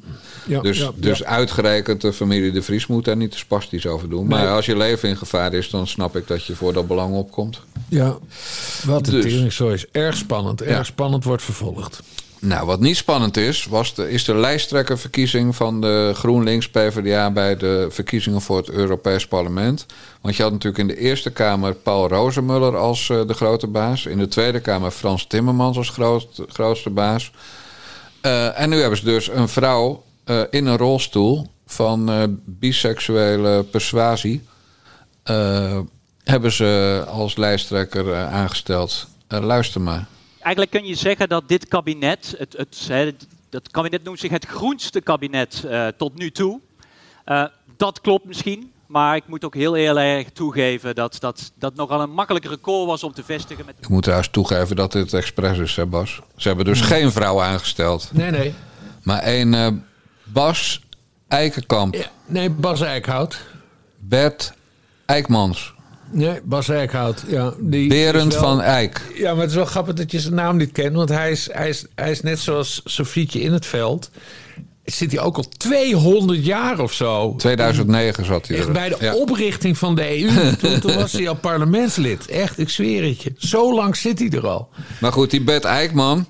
[0.47, 1.25] Ja, Dus, ja, dus ja.
[1.27, 4.27] uitgerekend de familie De Vries moet daar niet te spastisch over doen.
[4.27, 4.49] Maar Nee.
[4.53, 7.61] als je leven in gevaar is, dan snap ik dat je voor dat belang opkomt.
[7.89, 8.17] Ja,
[8.85, 9.23] wat Dus.
[9.25, 9.87] teringzooi is.
[9.93, 10.63] Erg spannend.
[10.63, 10.83] Erg Ja.
[10.83, 12.03] spannend wordt vervolgd.
[12.41, 17.87] Nou, wat niet spannend is, was is de lijsttrekkerverkiezing van de GroenLinks PvdA bij de
[17.91, 19.87] verkiezingen voor het Europees Parlement.
[20.21, 24.07] Want je had natuurlijk in de Eerste Kamer Paul Rozemuller als eh, de grote baas.
[24.07, 27.33] In de Tweede Kamer Frans Timmermans als groot, grootste baas.
[28.21, 32.11] Eh, en nu hebben ze dus een vrouw eh, in een rolstoel van
[32.45, 34.43] biseksuele persuasie.
[36.25, 39.07] hebben ze als lijsttrekker aangesteld.
[39.29, 40.07] Luister maar.
[40.47, 43.11] Eigenlijk kun je zeggen dat dit kabinet, het, het, hè,
[43.49, 46.61] dat kabinet noemt zich het groenste kabinet eh, tot nu toe.
[47.25, 47.45] Eh,
[47.77, 52.11] dat klopt misschien, maar ik moet ook heel eerlijk toegeven dat dat, dat nogal een
[52.11, 53.65] makkelijk record was om te vestigen.
[53.65, 53.75] Met...
[53.81, 56.21] Ik moet trouwens toegeven dat dit expres is, hè Bas?
[56.37, 58.11] Ze hebben dus geen vrouw aangesteld.
[58.13, 58.55] Nee, nee.
[59.03, 59.69] Maar een eh,
[60.23, 60.81] Bas
[61.29, 63.39] Eikenkamp, Ja, nee, Bas Eickhout.
[63.99, 64.53] Bert
[65.07, 65.75] Eikmans,
[66.11, 67.23] Nee, Bas Eickhout.
[67.29, 69.01] Ja, die Berend wel- van Eijk.
[69.15, 70.95] Ja, maar het is wel grappig dat je zijn naam niet kent.
[70.97, 74.11] Want hij is, hij is, hij is net zoals Sofietje in het veld.
[74.85, 77.35] Zit hij ook al 200 jaar of zo.
[77.37, 78.73] 2009 zat hij er.
[78.73, 79.15] bij de Ja.
[79.15, 80.31] oprichting van de EU.
[80.61, 82.27] toen, toen was hij al parlementslid.
[82.27, 83.33] Echt, ik zweer het je.
[83.37, 84.69] Zo lang zit hij er al.
[85.01, 86.27] Maar goed, die Bert Eikman,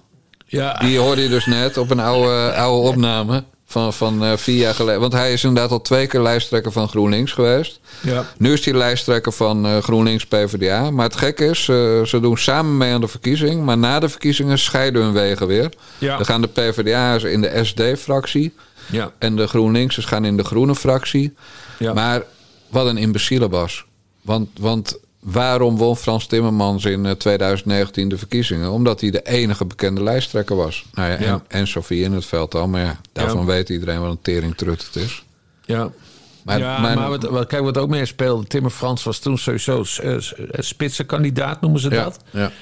[0.46, 4.56] Ja, die hoorde je dus net op een oude, oude opname van, van eh, vier
[4.56, 5.00] jaar geleden.
[5.00, 7.80] Want hij is inderdaad al twee keer lijsttrekker van GroenLinks geweest.
[8.02, 8.26] ja.
[8.38, 10.90] Nu is hij lijsttrekker van eh, GroenLinks PvdA.
[10.90, 13.64] Maar het gekke is, eh, ze doen samen mee aan de verkiezing.
[13.64, 15.72] Maar na de verkiezingen scheiden hun wegen weer.
[15.98, 16.16] Ja.
[16.16, 18.54] Dan gaan de PvdA's in de SD-fractie.
[18.90, 19.12] ja.
[19.18, 21.34] En de GroenLinksers gaan in de groene fractie.
[21.78, 21.92] Ja.
[21.92, 22.22] Maar
[22.70, 23.84] wat een imbeciele Bas.
[24.22, 24.98] Want, want
[25.32, 28.70] waarom won Frans Timmermans in eh, 2019 de verkiezingen?
[28.70, 30.84] Omdat hij de enige bekende lijsttrekker was.
[30.94, 31.26] Nou ja, Ja.
[31.26, 32.68] En, en Sofie in het veld al.
[32.68, 33.46] Maar ja, daarvan Ja.
[33.46, 35.24] weet iedereen wat een teringtrut het is.
[35.64, 35.90] ja.
[36.44, 38.46] Maar, ja, maar- maar wat, wat, kijk wat ook mee speelde.
[38.46, 40.16] Timmer Frans was toen sowieso uh,
[40.52, 42.18] spitsenkandidaat, noemen ze ja, dat.
[42.30, 42.52] ja,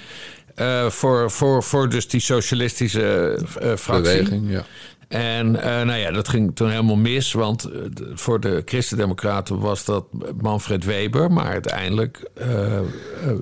[0.55, 4.13] Eh, voor, voor, voor dus die socialistische eh, fractie.
[4.17, 4.65] beweging, ja.
[5.09, 7.33] En eh, nou ja, dat ging toen helemaal mis.
[7.33, 7.81] Want eh,
[8.15, 10.05] voor de Christendemocraten was dat
[10.41, 11.33] Manfred Weber.
[11.33, 12.47] Maar uiteindelijk eh,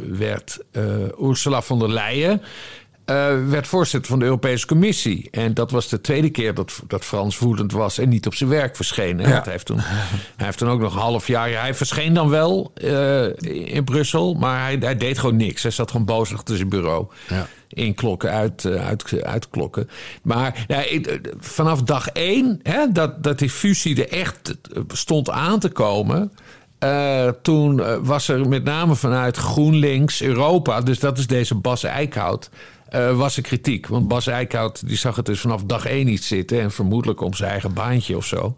[0.09, 0.83] werd eh,
[1.21, 2.43] Ursula von der Leyen...
[3.49, 5.29] werd voorzitter van de Europese Commissie.
[5.31, 7.99] En dat was de tweede keer dat, dat Frans woedend was...
[7.99, 9.19] en niet op zijn werk verscheen.
[9.19, 9.25] Ja.
[9.25, 11.61] Hij, heeft toen, hij heeft toen ook nog een half jaar...
[11.61, 12.73] Hij verscheen dan wel
[13.41, 15.63] in Brussel, maar hij, hij deed gewoon niks.
[15.63, 17.47] Hij zat gewoon boos achter zijn bureau Ja.
[17.73, 19.89] Inklokken, uit, eh, uit, uitklokken.
[20.23, 24.55] Maar ik- eh, vanaf dag één, hè, dat, dat die fusie er echt
[24.89, 26.33] stond aan te komen.
[26.83, 31.83] Eh, toen eh, was er met name vanuit GroenLinks Europa, dus dat is deze Bas
[31.85, 32.51] Eickhout,
[32.89, 33.87] eh, was er kritiek.
[33.87, 36.61] Want Bas Eickhout die zag het dus vanaf dag één niet zitten.
[36.61, 38.57] En vermoedelijk om zijn eigen baantje of zo.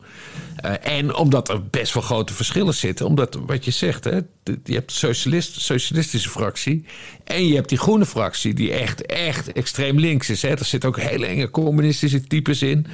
[0.83, 3.07] En omdat er best wel grote verschillen zitten.
[3.07, 4.21] Omdat, wat je zegt, hè,
[4.65, 6.85] je hebt de socialist, socialistische fractie.
[7.25, 10.43] En je hebt die groene fractie, die echt, echt extreem links is.
[10.43, 10.49] Hè.
[10.49, 12.87] Er zitten ook hele enge communistische types in.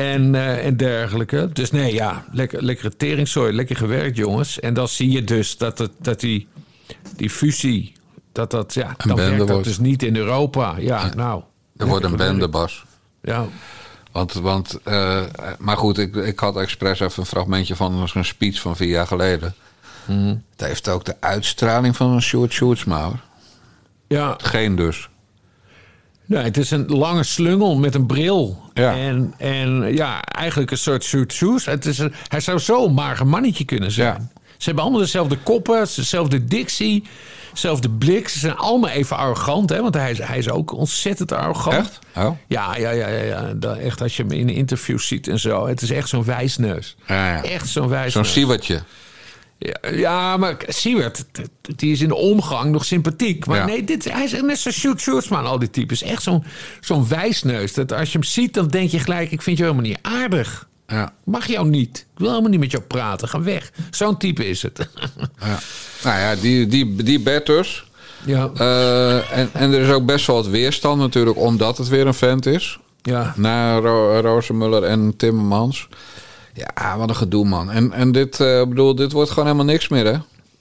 [0.00, 1.48] En, eh, en dergelijke.
[1.52, 4.60] Dus nee, ja, lekker, lekkere teringzooi, lekker gewerkt, jongens.
[4.60, 6.48] En dan zie je dus dat, het, dat die,
[7.16, 7.92] die fusie,
[8.32, 9.64] dat dat, ja, dan werkt dat wordt.
[9.64, 10.74] dus niet in Europa.
[10.78, 11.42] Ja, nou.
[11.76, 12.50] Er wordt een lekker bende, gewerkt.
[12.50, 12.84] Bas.
[13.22, 13.46] Ja,
[14.12, 15.22] Want, want eh,
[15.58, 19.06] maar goed, ik, ik had expres even een fragmentje van een speech van vier jaar
[19.06, 19.54] geleden.
[20.06, 20.36] Mhm.
[20.56, 23.04] Het heeft ook de uitstraling van een Sjoerd Sjoerdsma.
[23.04, 23.20] hoor.
[24.06, 24.34] ja.
[24.38, 25.09] Geen dus.
[26.30, 28.62] Nee, het is een lange slungel met een bril.
[28.74, 28.96] Ja.
[28.96, 31.64] En, en ja, eigenlijk een soort shoot.
[31.64, 34.14] Het is een, hij zou zo een mager mannetje kunnen zijn.
[34.14, 34.40] Ja.
[34.56, 37.04] Ze hebben allemaal dezelfde koppen, dezelfde dictie,
[37.52, 38.28] dezelfde blik.
[38.28, 39.82] Ze zijn allemaal even arrogant, hè?
[39.82, 41.76] want hij is, hij is ook ontzettend arrogant.
[41.76, 41.98] Echt?
[42.16, 42.36] Oh.
[42.46, 43.52] Ja, ja, ja, ja, ja.
[43.54, 45.66] Dat, echt als je hem in interviews ziet en zo.
[45.66, 46.96] Het is echt zo'n wijsneus.
[47.06, 47.42] Ja, ja.
[47.42, 48.12] Echt zo'n wijsneus.
[48.12, 48.82] Zo'n siewertje.
[49.62, 51.24] Ja, ja, maar Siewert,
[51.76, 53.46] die is in de omgang nog sympathiek.
[53.46, 53.64] Maar Ja.
[53.66, 56.02] nee, dit, hij is net zo'n Sjoerd Sjoerdsman, al die types.
[56.02, 56.44] Echt zo'n
[56.80, 57.72] zo'n wijsneus.
[57.74, 59.30] Dat als je hem ziet, dan denk je gelijk...
[59.30, 60.68] ik vind je helemaal niet aardig.
[60.86, 61.12] Ja.
[61.24, 61.98] Mag jou niet.
[62.12, 63.28] Ik wil helemaal niet met jou praten.
[63.28, 63.70] Ga weg.
[63.90, 64.78] Zo'n type is het.
[65.40, 65.58] ja.
[66.04, 67.84] Nou ja, die, die, die Bert dus.
[68.24, 72.06] ja, Eh, en, en er is ook best wel wat weerstand natuurlijk, omdat het weer
[72.06, 72.78] een vent is.
[73.02, 73.34] ja.
[73.36, 75.88] Na Ro Rozenmuller en Timmermans.
[76.54, 77.70] Ja, wat een gedoe, man.
[77.70, 80.16] En, en dit, eh, bedoel, dit wordt gewoon helemaal niks meer, hè?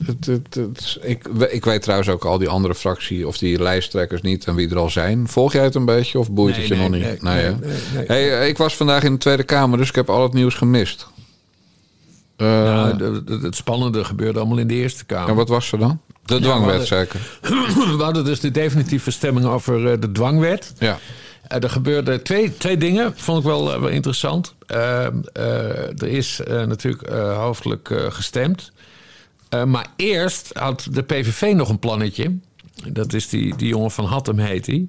[0.05, 4.21] Het, het, het- ik, ik weet trouwens ook al die andere fractie of die lijsttrekkers
[4.21, 5.27] niet en wie er al zijn.
[5.27, 7.21] Volg jij het een beetje of boeit Nee, het je nee, nog niet?
[7.21, 7.49] nee, Nee, hè?
[7.51, 8.31] nee, nee, nee.
[8.31, 11.07] Hey, ik was vandaag in de Tweede Kamer, dus ik heb al het nieuws gemist.
[12.35, 15.29] Eh, Nou, de- het spannende gebeurde allemaal in de Eerste Kamer.
[15.29, 15.99] en wat was er dan?
[16.25, 17.39] De dwangwet, hadden- zeker.
[17.97, 20.73] We hadden dus de definitieve stemming over eh, de dwangwet.
[20.79, 20.99] Ja.
[21.49, 24.55] Eh, er gebeurden twee, twee dingen, vond ik wel, eh, wel interessant.
[24.67, 28.71] Eh, eh, er is natuurlijk hoofdelijk gestemd.
[29.65, 32.37] Maar eerst had de PVV nog een plannetje.
[32.87, 34.87] Dat is die, die jongen van Hattem, heet hij.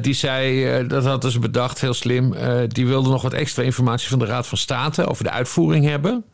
[0.00, 2.34] Die zei, dat hadden ze bedacht, heel slim.
[2.68, 6.24] die wilde nog wat extra informatie van de Raad van State over de uitvoering hebben.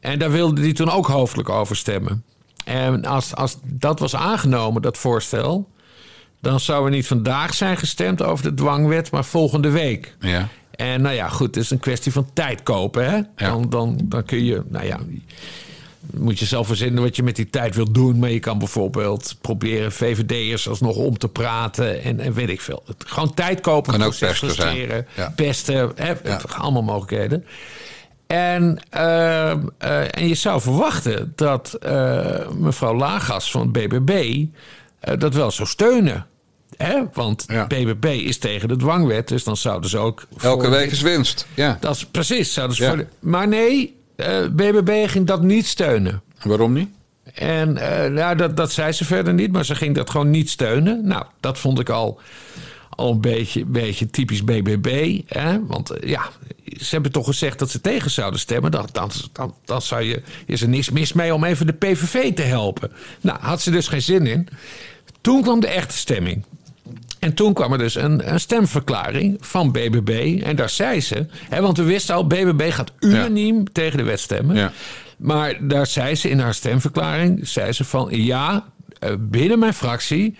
[0.00, 2.24] En daar wilde die toen ook hoofdelijk over stemmen.
[2.64, 5.68] En als, als dat was aangenomen, dat voorstel,
[6.44, 10.16] dan zou er niet vandaag zijn gestemd over de dwangwet, maar volgende week.
[10.20, 10.48] Ja.
[10.70, 13.10] En nou ja, goed, het is een kwestie van tijd kopen.
[13.10, 13.20] Hè?
[13.36, 14.98] Dan, dan, dan kun je, nou ja,
[16.14, 18.18] moet je zelf verzinnen wat je met die tijd wilt doen.
[18.18, 22.82] Maar je kan bijvoorbeeld proberen VVD'ers alsnog om te praten en, en weet ik veel.
[22.86, 24.52] Het, gewoon tijd kopen, Kan ook pesten zijn.
[24.52, 25.32] frustreren, Ja.
[25.36, 26.40] pesten, hè, Ja.
[26.56, 27.44] allemaal mogelijkheden.
[28.26, 34.44] En, ehm, eh, en je zou verwachten dat eh, mevrouw Lagas van BBB
[35.00, 36.26] eh, dat wel zou steunen.
[36.76, 37.02] Hè?
[37.12, 37.66] Want Ja.
[37.66, 40.26] BBB is tegen de dwangwet, dus dan zouden ze ook...
[40.40, 41.46] Elke week is winst.
[41.54, 41.76] Ja.
[41.80, 42.52] Dat is precies.
[42.52, 42.88] Zouden ze Ja.
[42.90, 46.22] voor maar nee, eh, BBB ging dat niet steunen.
[46.42, 46.88] Waarom niet?
[47.34, 50.50] En eh, nou, dat, dat zei ze verder niet, maar ze ging dat gewoon niet
[50.50, 51.06] steunen.
[51.06, 52.20] Nou, dat vond ik al,
[52.90, 55.20] al een beetje, beetje typisch BBB.
[55.26, 55.66] Hè?
[55.66, 56.28] Want eh, ja,
[56.64, 58.70] ze hebben toch gezegd dat ze tegen zouden stemmen.
[58.70, 62.34] Dan, dan, dan, dan zou je, is er niks mis mee om even de PVV
[62.34, 62.92] te helpen.
[63.20, 64.48] Nou, had ze dus geen zin in.
[65.20, 66.44] Toen kwam de echte stemming.
[67.24, 70.40] En toen kwam er dus een, een stemverklaring van BBB.
[70.42, 71.26] En daar zei ze...
[71.48, 74.56] Hè, want we wisten al, BBB gaat unaniem tegen de wet stemmen.
[74.56, 74.72] Ja.
[75.16, 77.48] Maar daar zei ze in haar stemverklaring...
[77.48, 78.64] zei ze van ja,
[78.98, 80.36] eh, binnen mijn fractie...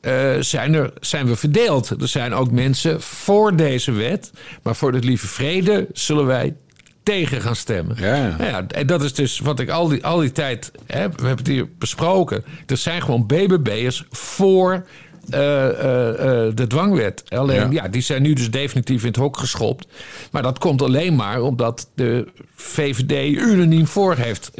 [0.00, 1.90] eh, zijn, er, zijn we verdeeld.
[2.00, 4.30] Er zijn ook mensen voor deze wet.
[4.62, 6.54] Maar voor de lieve vrede zullen wij
[7.02, 7.96] tegen gaan stemmen.
[7.98, 8.36] Ja.
[8.38, 10.72] Nou ja, en dat is dus wat ik al die, al die tijd...
[10.86, 12.44] Hè, we hebben het hier besproken.
[12.66, 14.86] Er zijn gewoon BBB'ers voor...
[15.28, 17.24] eh, eh, eh, de dwangwet.
[17.28, 17.82] Alleen, Ja.
[17.82, 17.88] ja.
[17.88, 19.86] die zijn nu dus definitief in het hok geschopt.
[20.30, 24.50] Maar dat komt alleen maar omdat de VVD unaniem voor heeft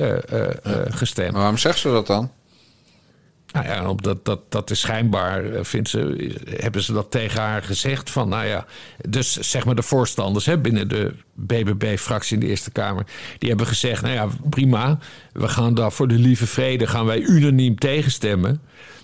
[0.89, 1.31] gestemd.
[1.31, 2.31] Maar waarom zegt ze dat dan?
[3.53, 8.11] Nou ja, omdat dat, dat is schijnbaar, vindt ze, hebben ze dat tegen haar gezegd.
[8.11, 8.67] Van, nou ja,
[9.09, 13.05] dus zeg maar de voorstanders hè, binnen de BBB-fractie in de Eerste Kamer.
[13.39, 14.99] Die hebben gezegd, nou ja, prima.
[15.33, 18.61] We gaan daar voor de lieve vrede gaan wij unaniem tegenstemmen.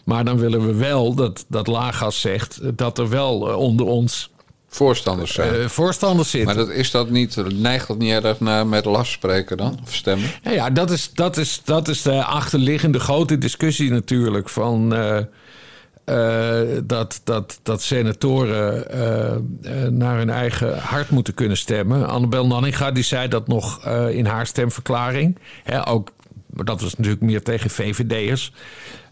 [0.06, 4.30] Maar dan willen we wel dat, dat Lagas zegt dat er wel eh, onder ons
[4.68, 5.54] Voorstanders zijn.
[5.54, 6.56] eh, voorstanders zitten.
[6.56, 9.78] maar dat, is dat niet, neigt dat niet erg naar met last spreken dan?
[9.82, 10.30] Of stemmen?
[10.42, 14.48] Ja, ja dat, is, dat, is, dat is de achterliggende grote discussie natuurlijk.
[14.48, 15.18] Van, eh,
[16.84, 18.84] dat, dat, dat senatoren
[19.98, 22.08] naar hun eigen hart moeten kunnen stemmen.
[22.08, 25.38] Annabel Nanninga die zei dat nog in haar stemverklaring.
[25.62, 26.10] Hè, ook,
[26.56, 28.52] maar dat was natuurlijk meer tegen VVD'ers.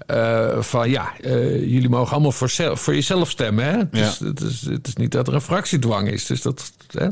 [0.06, 3.64] Eh, van ja, eh, jullie mogen allemaal voor, zelf, voor jezelf stemmen.
[3.64, 3.76] Hè?
[3.78, 6.26] Het, is, het, is, het is niet dat er een fractiedwang is.
[6.26, 7.08] Dus dat, hè?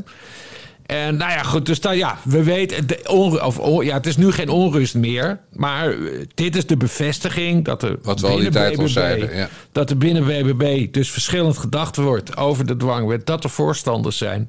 [0.85, 4.05] En nou ja, goed, dus dan, ja, we weten, de onru- of, on- ja, het
[4.05, 5.39] is nu geen onrust meer.
[5.53, 5.97] Maar eh,
[6.33, 9.49] dit is de bevestiging dat er Wat we al die binnen al BBB zeiden, ja.
[9.71, 14.47] dat er binnen BBB dus verschillend gedacht wordt over de dwangwet, dat er voorstanders zijn.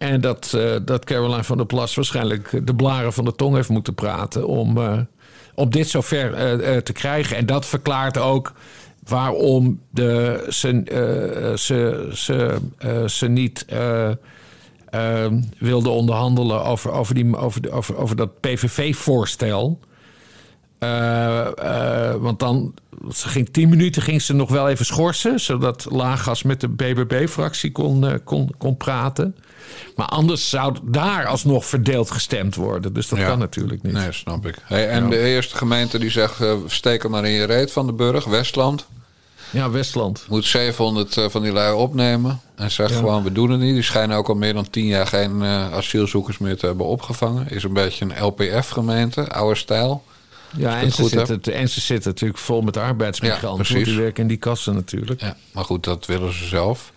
[0.00, 3.68] En dat, eh, dat Caroline van der Plas waarschijnlijk de blaren van de tong heeft
[3.68, 4.98] moeten praten om, eh,
[5.54, 7.36] om dit zover eh, eh, te krijgen.
[7.36, 8.52] En dat verklaart ook
[9.04, 10.82] waarom de, ze,
[11.56, 12.60] ze, ze,
[13.06, 14.10] ze niet eh,
[14.90, 19.78] eh, wilde onderhandelen over, over, die, over, over, over dat PVV-voorstel.
[22.18, 22.74] Want dan,
[23.14, 27.72] ze ging tien minuten ging ze nog wel even schorsen, zodat Lagas met de BBB-fractie
[27.72, 29.34] kon, eh, kon, kon praten.
[29.96, 32.92] Maar anders zou daar alsnog verdeeld gestemd worden.
[32.92, 33.26] Dus dat Ja.
[33.26, 33.92] kan natuurlijk niet.
[33.92, 34.56] Nee, snap ik.
[34.62, 37.86] Hey, en de eerste gemeente die zegt, eh, steek hem maar in je reet van
[37.86, 38.86] de burg, Westland.
[39.50, 40.24] Ja, Westland.
[40.28, 42.40] Moet 700 eh, van die lui opnemen.
[42.56, 42.96] En zegt Ja.
[42.96, 43.74] gewoon, we doen het niet.
[43.74, 47.50] Die schijnen ook al meer dan 10 jaar geen asielzoekers meer te hebben opgevangen.
[47.50, 50.02] Is een beetje een LPF-gemeente, oude stijl.
[50.56, 53.78] Ja, en het ze, goed zitten, en ze zitten natuurlijk vol met arbeidsmigranten.
[53.78, 55.20] Ja, die werken in die kassen natuurlijk.
[55.20, 56.92] Ja, maar goed, dat willen ze zelf.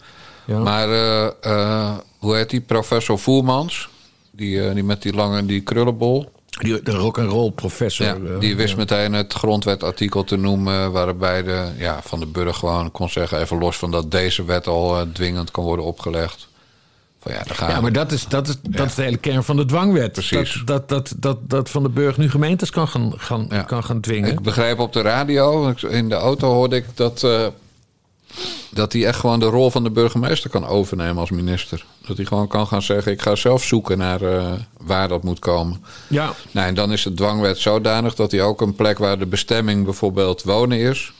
[0.45, 0.59] Ja.
[0.59, 2.61] Maar eh, eh, hoe heet die?
[2.61, 3.89] Professor Voermans.
[4.31, 6.31] Die, eh, die met die lange die krullenbol.
[6.49, 8.05] Die, de rock'n'roll professor.
[8.05, 8.77] Ja, eh, die wist ja.
[8.77, 10.91] meteen het grondwetartikel te noemen.
[10.91, 13.39] Waarbij de, ja, van de burger gewoon kon zeggen.
[13.39, 16.47] Even los van dat deze wet al dwingend kan worden opgelegd.
[17.23, 19.55] Van ja, gaan Ja, maar dat is, dat, is, dat is de hele kern van
[19.55, 20.11] de dwangwet.
[20.11, 20.61] Precies.
[20.65, 23.61] Dat, dat, dat, dat, dat Van de Burg nu gemeentes kan gaan, gaan, Ja.
[23.61, 24.31] kan gaan dwingen.
[24.31, 27.47] Ik begreep op de radio, in de auto hoorde ik dat, eh,
[28.69, 31.85] dat hij echt gewoon de rol van de burgemeester kan overnemen als minister.
[32.07, 35.39] Dat hij gewoon kan gaan zeggen: ik ga zelf zoeken naar eh, waar dat moet
[35.39, 35.83] komen.
[36.07, 39.25] ja, Nou, en dan is de dwangwet zodanig dat hij ook een plek waar de
[39.25, 41.13] bestemming bijvoorbeeld wonen is,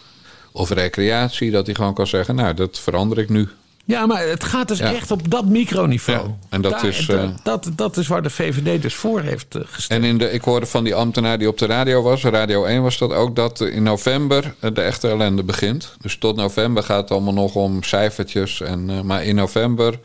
[0.52, 3.50] of recreatie, dat hij gewoon kan zeggen: Nou, dat verander ik nu.
[3.86, 4.94] Ja, maar het gaat dus Ja.
[4.94, 6.28] echt op dat microniveau.
[6.28, 9.56] Ja, en dat is, dat, eh, dat, dat is waar de VVD dus voor heeft
[9.56, 10.04] eh, gestemd.
[10.04, 12.82] En in de, ik hoorde van die ambtenaar die op de radio was, Radio 1
[12.82, 15.96] was dat ook, dat in november eh, de echte ellende begint.
[16.02, 18.62] Dus tot november gaat het allemaal nog om cijfertjes.
[18.62, 20.00] En, maar in november,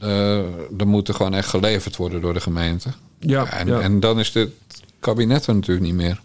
[0.00, 0.38] eh
[0.78, 2.88] er moet er gewoon echt geleverd worden door de gemeente.
[3.18, 3.80] Ja, en, ja.
[3.80, 4.50] en dan is dit
[5.00, 6.20] kabinet er natuurlijk niet meer.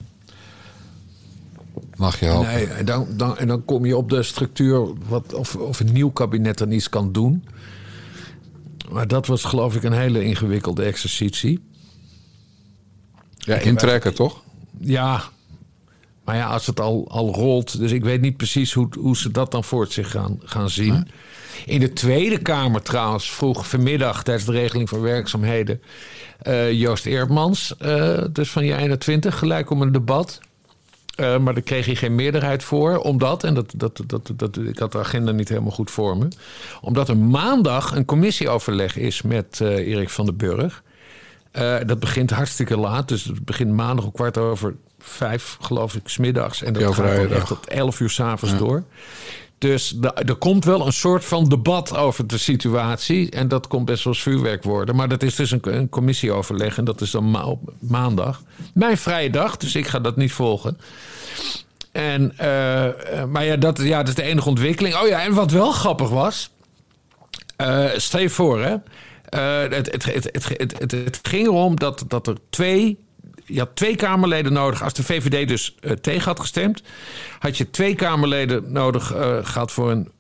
[1.96, 2.54] Mag je hopen.
[2.54, 5.92] Nee, en dan, dan, en dan kom je op de structuur wat, of, of een
[5.92, 7.46] nieuw kabinet dan iets kan doen.
[8.90, 11.64] Maar dat was geloof ik een hele ingewikkelde exercitie.
[13.38, 14.44] ja, intrekken toch?
[14.80, 15.24] Ja,
[16.24, 17.80] maar ja, als het al, al rolt.
[17.80, 21.08] Dus ik weet niet precies hoe, hoe ze dat dan voor zich gaan, gaan zien.
[21.66, 25.82] In de Tweede Kamer trouwens vroeg vanmiddag tijdens de regeling van werkzaamheden...
[26.42, 30.40] eh, Joost Eerdmans, eh, dus van je 21, gelijk om een debat.
[31.16, 34.80] Eh, maar daar kreeg hij geen meerderheid voor, omdat, en dat, dat, dat, dat, ik
[34.80, 36.28] had de agenda niet helemaal goed voor me,
[36.82, 40.84] omdat er maandag een commissieoverleg is met eh, Erik van den Burg.
[41.52, 46.08] Eh, dat begint hartstikke laat, dus het begint maandag om kwart over vijf, geloof ik,
[46.08, 46.64] smiddags.
[46.64, 48.84] En dat Ja, gaat echt tot elf uur s'avonds door.
[49.58, 53.30] Dus er komt wel een soort van debat over de situatie.
[53.30, 54.96] En dat komt best wel vuurwerk worden.
[54.96, 56.78] Maar dat is dus een, commissieoverleg.
[56.78, 58.42] En dat is dan op maandag.
[58.74, 60.78] Mijn vrije dag, dus ik ga dat niet volgen.
[61.92, 64.96] En, eh, eh, maar ja dat, ja, dat is de enige ontwikkeling.
[64.96, 66.50] Oh ja, en wat wel grappig was.
[67.56, 68.76] eh stel je voor, hè.
[69.76, 70.30] Het, het, het,
[70.78, 73.05] het, het ging erom dat, dat er twee.
[73.46, 74.84] Je had twee Kamerleden nodig.
[74.84, 76.82] Als de VVD dus eh, tegen had gestemd,
[77.40, 80.12] had je twee Kamerleden nodig eh, gehad voor een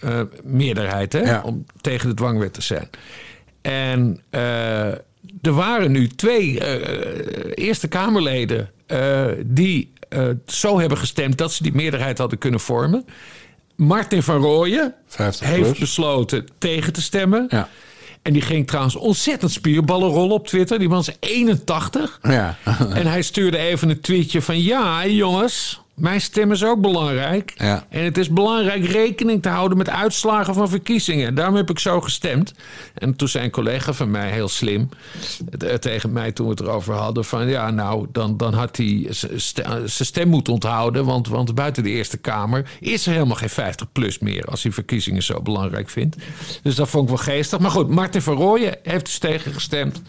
[0.00, 1.42] eh, meerderheid hè, Ja.
[1.44, 2.88] om tegen de dwangwet te zijn.
[3.62, 4.20] En
[5.42, 6.58] er waren nu twee
[7.54, 8.70] Eerste Kamerleden
[9.46, 9.92] die
[10.46, 13.04] zo hebben gestemd dat ze die meerderheid hadden kunnen vormen.
[13.76, 17.46] Martin van Rooyen 50 heeft besloten tegen te stemmen.
[17.48, 17.68] Ja.
[18.28, 20.78] En die ging trouwens ontzettend spierballen rollen op Twitter.
[20.78, 22.18] Die man is 81.
[22.22, 22.56] Ja.
[22.94, 24.62] En hij stuurde even een tweetje van...
[24.62, 27.52] ja, jongens, mijn stem is ook belangrijk.
[27.56, 27.86] Ja.
[27.88, 31.34] En het is belangrijk rekening te houden met uitslagen van verkiezingen.
[31.34, 32.52] Daarom heb ik zo gestemd.
[32.94, 34.88] En toen zei een collega van mij, heel slim...
[35.58, 37.24] eh, tegen mij toen we het erover hadden...
[37.24, 41.04] van ja, nou, dan, dan had hij st- zijn stem moeten onthouden...
[41.04, 44.44] Want, want buiten de Eerste Kamer is er helemaal geen 50-plus meer...
[44.44, 46.16] als hij verkiezingen zo belangrijk vindt.
[46.62, 47.58] Dus dat vond ik wel geestig.
[47.58, 50.02] Maar goed, Martin van Rooyen heeft dus tegen gestemd...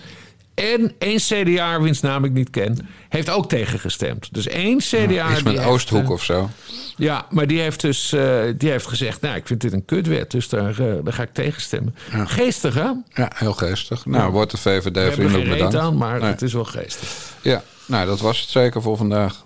[0.60, 4.34] En één CDA, wiens naam ik niet ken, heeft ook tegengestemd.
[4.34, 5.32] Dus één CDA.
[5.32, 6.50] Iets die met Oosthoek eh, of zo.
[6.96, 10.32] Ja, maar die heeft dus eh, die heeft gezegd: Nou, ik vind dit een kutwet,
[10.32, 11.96] dus daar, eh, daar ga ik tegenstemmen.
[12.10, 12.90] Geestig, hè?
[13.14, 14.06] Ja, heel geestig.
[14.06, 15.76] Nou, wordt de VVD vriendelijk bedankt.
[15.76, 16.30] aan, maar Nee.
[16.30, 17.10] het is wel geestig.
[17.42, 19.44] Ja, nou, dat was het zeker voor vandaag.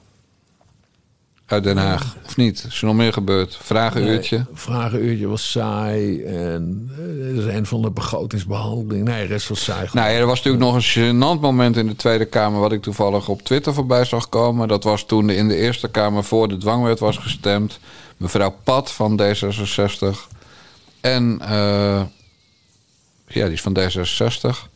[1.46, 2.16] Uit Den Haag.
[2.26, 2.66] Of niet?
[2.68, 3.58] Is er nog meer gebeurd?
[3.62, 4.36] Vragenuurtje?
[4.38, 6.24] Nee, vragenuurtje was saai.
[6.24, 9.06] En eh, er is een van de begrotingsbehandeling.
[9.08, 9.88] Nee, de rest was saai.
[9.94, 12.60] Nou ja, er was natuurlijk nog een gênant moment in de Tweede Kamer...
[12.60, 14.68] wat ik toevallig op Twitter voorbij zag komen.
[14.68, 17.80] Dat was toen in de Eerste Kamer voor de dwangwet was gestemd.
[18.18, 20.18] Mevrouw Pat van D66
[21.02, 21.38] en...
[21.42, 22.02] eh
[23.28, 24.72] Ja, die is van D66.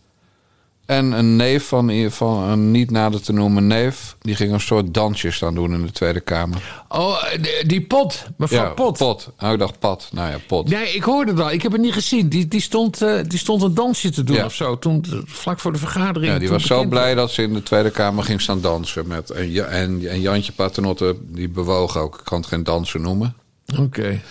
[0.88, 4.16] En een neef van, van een niet nader te noemen neef...
[4.22, 6.86] die ging een soort dansje staan doen in de Tweede Kamer.
[6.90, 7.24] Oh,
[7.66, 8.26] die, pot.
[8.38, 8.98] Mevrouw ja, Pot.
[8.98, 9.30] pot.
[9.40, 10.10] Oh, ik dacht Pat.
[10.12, 10.70] Nou ja, pot.
[10.70, 11.52] Nee, ik hoorde dat.
[11.52, 12.30] Ik heb het niet gezien.
[12.30, 14.46] Die, die, stond, eh, die stond een dansje te doen Ja.
[14.46, 14.80] of zo.
[14.80, 16.34] Toen, eh, vlak voor de vergadering.
[16.34, 19.08] Ja, die was zo blij dat ze in de Tweede Kamer ging staan dansen.
[19.08, 22.16] Met, en, en, en Jantje Paternotte, die bewoog ook.
[22.20, 23.36] Ik kan het geen dansen noemen.
[23.80, 24.22] Oké.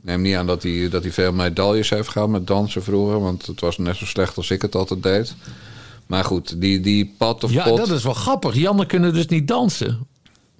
[0.00, 3.20] Neem niet aan dat hij, dat hij veel medailles heeft gehad met dansen vroeger.
[3.20, 5.34] Want het was net zo slecht als ik het altijd deed.
[6.06, 7.76] Maar goed, die, die pat of Ja, pot...
[7.76, 8.54] dat is wel grappig.
[8.54, 10.06] Jannen kunnen dus niet dansen.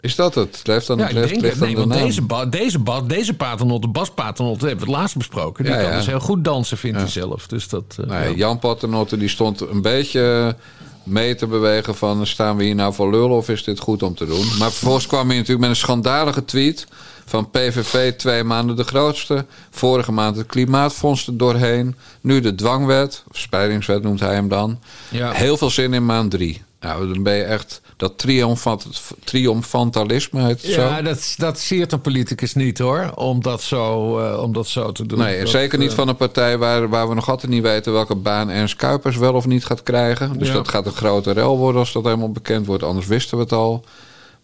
[0.01, 0.61] Is dat het?
[0.65, 1.61] Leeft dan Ja, ik denk het.
[1.61, 5.17] Nee, de want deze, ba deze, ba deze paternotte, Bas paternotte, hebben we het laatst
[5.17, 5.65] besproken.
[5.65, 5.97] Die Ja, kan ja.
[5.97, 7.47] dus heel goed dansen, vindt hij zelf.
[7.47, 8.37] Dus dat, eh, Nee, ja.
[8.37, 10.57] Jan Paternotte die stond een beetje
[11.03, 12.27] mee te bewegen van...
[12.27, 14.47] staan we hier nou voor lullen of is dit goed om te doen?
[14.59, 16.87] Maar vervolgens kwam hij natuurlijk met een schandalige tweet...
[17.25, 19.45] van PVV twee maanden de grootste.
[19.71, 21.95] Vorige maand het Klimaatfonds er doorheen.
[22.21, 24.79] Nu de dwangwet, of spreidingswet noemt hij hem dan.
[25.11, 25.31] Ja.
[25.33, 26.63] Heel veel zin in maand drie.
[26.81, 27.83] Nou, dan ben je echt...
[27.97, 28.87] Dat triomfant,
[29.25, 31.03] triomfantalisme heet het Ja, zo.
[31.03, 35.07] dat, dat siert een politicus niet hoor, om dat zo, eh, om dat zo te
[35.07, 35.19] doen.
[35.19, 37.93] Nee, Dat, zeker niet eh, van een partij waar, waar we nog altijd niet weten
[37.93, 40.39] welke baan Ernst Kuipers wel of niet gaat krijgen.
[40.39, 40.55] Dus Ja.
[40.55, 42.83] dat gaat een grote rel worden als dat helemaal bekend wordt.
[42.83, 43.85] Anders wisten we het al.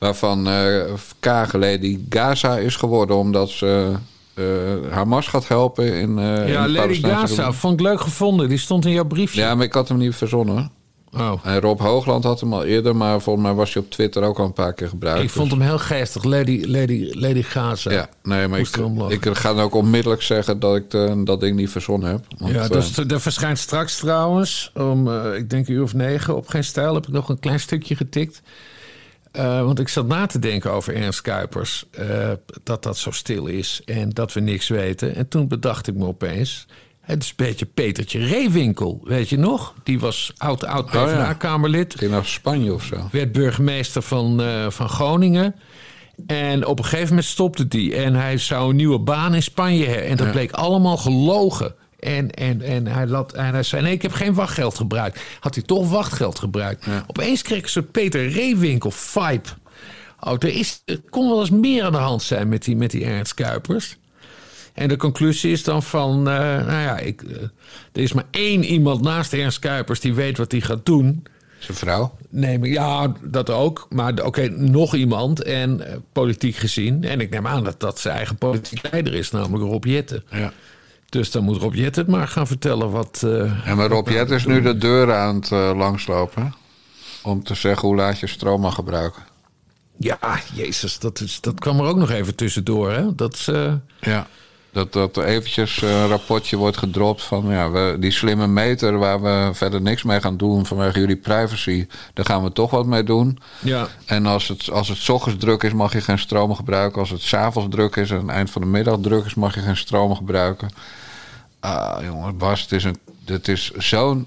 [0.01, 0.83] Waarvan eh
[1.21, 3.93] Kagel die Gaza is geworden omdat ze
[4.35, 4.45] eh,
[4.91, 7.57] Hamas gaat helpen in, in Ja, Lady Gaza, gebied.
[7.59, 8.49] vond ik leuk gevonden.
[8.49, 9.41] Die stond in jouw briefje.
[9.41, 10.71] Ja, maar ik had hem niet verzonnen.
[11.13, 11.33] Oh.
[11.43, 14.39] En Rob Hoogland had hem al eerder, maar volgens mij was hij op Twitter ook
[14.39, 15.23] al een paar keer gebruikt.
[15.23, 17.91] Ik vond Dus- hem heel geestig, Lady, Lady, Lady Gaza.
[17.93, 18.77] Ja, nee, maar ik,
[19.27, 22.25] ik ga dan ook onmiddellijk zeggen dat ik de, dat ding niet verzonnen heb.
[22.39, 26.49] Want, Ja, dus er verschijnt straks trouwens, om ik denk een uur of negen op
[26.49, 28.43] Geen Stijl, heb ik nog een klein stukje getikt.
[29.33, 32.31] Eh, want ik zat na te denken over Ernst Kuipers, eh,
[32.63, 35.15] dat dat zo stil is en dat we niks weten.
[35.15, 36.67] En toen bedacht ik me opeens,
[37.01, 39.75] het is een beetje Petertje Reewinkel, weet je nog?
[39.83, 41.25] Die was oud, oud Oh, ja.
[41.99, 43.09] Ging naar Spanje of zo.
[43.13, 45.55] werd burgemeester van, eh, van Groningen.
[46.27, 47.95] En op een gegeven moment stopte die.
[47.97, 50.07] En hij zou een nieuwe baan in Spanje hebben.
[50.07, 50.33] En dat Ja.
[50.33, 51.75] bleek allemaal gelogen.
[52.01, 55.21] En, en, en, hij lat, en hij zei: Nee, ik heb geen wachtgeld gebruikt.
[55.41, 56.87] Had hij toch wachtgeld gebruikt?
[57.07, 59.49] Opeens kreeg ik een soort Peter Reewinkel-vibe.
[60.21, 62.91] Oh, er, is, er kon wel eens meer aan de hand zijn met die, met
[62.91, 63.97] die Ernst Kuipers.
[64.75, 66.37] En de conclusie is dan van, eh,
[66.67, 67.43] nou ja, ik, eh,
[67.93, 71.23] er is maar één iemand naast Ernst Kuipers die weet wat hij gaat doen.
[71.59, 72.17] Zijn vrouw.
[72.29, 73.87] Nee, maar ja, dat ook.
[73.91, 77.05] Maar oké, nog iemand en eh, politiek gezien.
[77.05, 80.25] En ik neem aan dat dat zijn eigen politiek leider is, namelijk Rob Jetten.
[80.31, 80.53] Ja.
[81.11, 83.21] Dus dan moet Rob Jetten het maar gaan vertellen wat...
[83.25, 86.55] eh, En maar Rob Jet is nu de deur aan het eh, langslopen.
[87.23, 89.23] Om te zeggen hoe laat je stroom mag gebruiken.
[89.97, 90.19] Ja,
[90.55, 92.91] jezus, dat, is, dat kwam er ook nog even tussendoor.
[92.93, 93.15] Hè?
[93.15, 94.27] Dat is, eh, Ja.
[94.73, 98.99] Dat, dat er eventjes eh, een rapportje wordt gedropt van ja, we, die slimme meter
[98.99, 102.87] waar we verder niks mee gaan doen vanwege jullie privacy, daar gaan we toch wat
[102.87, 103.39] mee doen.
[103.61, 103.89] ja.
[104.07, 107.01] En als het, als het ochtends druk is, mag je geen stroom gebruiken.
[107.01, 109.61] Als het 's avonds druk is en eind van de middag druk is, mag je
[109.61, 110.71] geen stroom gebruiken.
[111.61, 114.27] Ah, jongen, Bas, het is, een, het is zo'n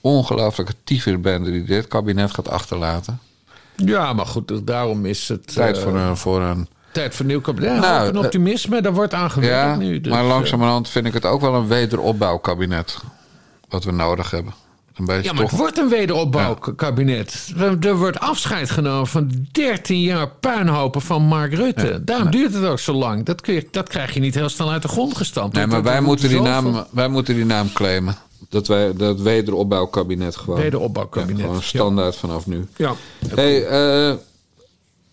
[0.00, 3.20] ongelooflijke tyfusbende die dit kabinet gaat achterlaten.
[3.76, 5.54] ja, maar goed, daarom is het...
[5.54, 7.72] Tijd eh, voor een, voor een tijd voor nieuw kabinet.
[7.72, 10.00] Ja, Nou, een optimisme, daar wordt aan gewerkt Ja, nu.
[10.00, 12.98] Dus, maar eh, langzamerhand vind ik het ook wel een wederopbouwkabinet.
[13.68, 14.54] Wat we nodig hebben.
[14.96, 15.50] Ja, maar toch...
[15.50, 17.52] het wordt een wederopbouwkabinet.
[17.80, 22.04] Er wordt afscheid genomen van 13 jaar puinhopen van Mark Rutte.
[22.04, 23.24] Daarom duurt het ook zo lang.
[23.24, 25.56] Dat, kun je, dat krijg je niet heel snel uit de grond gestampt.
[25.56, 28.16] Nee, maar wij moeten, die naam, wij moeten die naam claimen.
[28.48, 30.60] Dat, wij, dat wederopbouwkabinet gewoon.
[30.60, 31.66] Wederopbouwkabinet, Ja, gewoon ja.
[31.66, 32.66] standaard vanaf nu.
[32.76, 32.94] Ja.
[33.34, 34.14] Hey, eh,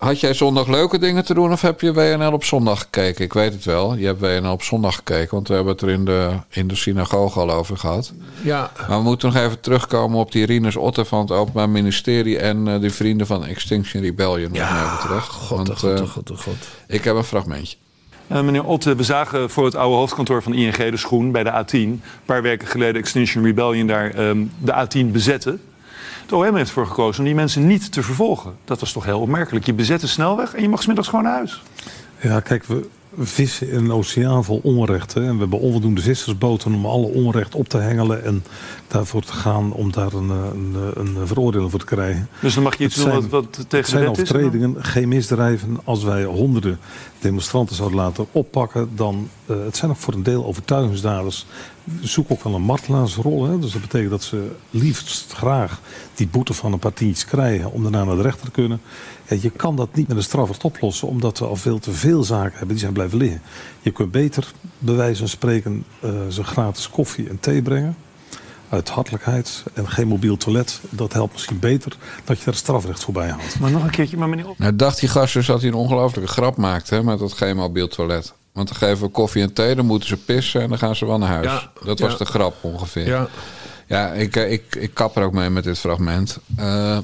[0.04, 3.26] had jij zondag leuke dingen te doen of heb je WNL op zondag gekeken?
[3.26, 3.95] Ik weet het wel.
[3.95, 6.76] Je hebt WNL op zondag gekeken, want we hebben het er in de, in de
[6.76, 8.14] synagoge al over gehad.
[8.41, 8.72] ja.
[8.88, 12.68] Maar we moeten nog even terugkomen op die Rinus Otter van het Openbaar Ministerie en
[12.68, 14.49] eh, die vrienden van Extinction Rebellion.
[14.49, 15.28] wat mij Ja, betreft.
[15.28, 16.56] god, Want, god, oh god, god.
[16.88, 17.78] ik heb een fragmentje.
[18.28, 21.51] Eh, meneer Otte, we zagen voor het oude hoofdkantoor van ING de Schoen bij de
[21.66, 21.72] A10...
[21.72, 25.62] een paar weken geleden Extinction Rebellion daar ehm, de A10 bezetten.
[26.34, 28.54] Het OM heeft ervoor gekozen om die mensen niet te vervolgen.
[28.66, 29.66] Dat was toch heel opmerkelijk.
[29.66, 31.62] Je bezet een snelweg en je mag 's middags gewoon naar huis.
[32.22, 32.86] Ja, kijk, we
[33.20, 35.14] vissen in een oceaan vol onrecht.
[35.14, 35.26] Hè?
[35.26, 38.24] En we hebben onvoldoende vissersboten om alle onrecht op te hengelen...
[38.24, 38.44] en
[38.88, 42.28] daarvoor te gaan om daar een, eh, een, een, een veroordeling voor te krijgen.
[42.40, 44.28] Dus dan mag je iets Het doen wat, wat Het tegen de zijn wet is.
[44.30, 45.80] dan- overtredingen, geen misdrijven.
[45.84, 46.80] Als wij honderden
[47.20, 48.90] demonstranten zouden laten oppakken...
[48.96, 51.46] dan, eh, het zijn ook voor een deel overtuigingsdaders.
[52.02, 53.46] Zoek ook wel een martelaarsrol.
[53.46, 53.60] Hè?
[53.60, 55.80] Dus dat betekent dat ze liefst graag
[56.16, 57.72] die boete van een partij iets krijgen...
[57.72, 58.82] om daarna naar de rechter te kunnen.
[59.28, 61.08] Ja, je kan dat niet met een strafrecht oplossen...
[61.08, 63.42] omdat we al veel te veel zaken hebben die zijn blijven liggen.
[63.82, 67.96] Je kunt beter, bij wijze van spreken, eh, ze gratis koffie en thee brengen...
[68.70, 70.82] uit hartelijkheid en geen mobiel toilet.
[70.90, 73.60] Dat helpt misschien beter dat je daar strafrecht voorbij houdt.
[73.60, 74.58] Maar nog een keertje, maar meneer Op.
[74.58, 77.56] Nou, dacht die gast dus dat hij een ongelofelijke grap maakte hè, met dat geen
[77.56, 78.34] mobiel toilet.
[78.54, 81.06] Want dan geven we koffie en thee, dan moeten ze pissen en dan gaan ze
[81.06, 81.45] wel naar huis.
[81.45, 82.18] Ja, dat was ja.
[82.18, 83.08] de grap ongeveer.
[83.08, 83.28] Ja.
[83.88, 86.38] Ja, ik, eh, ik, ik kap er ook mee met dit fragment.
[86.56, 86.97] Eh,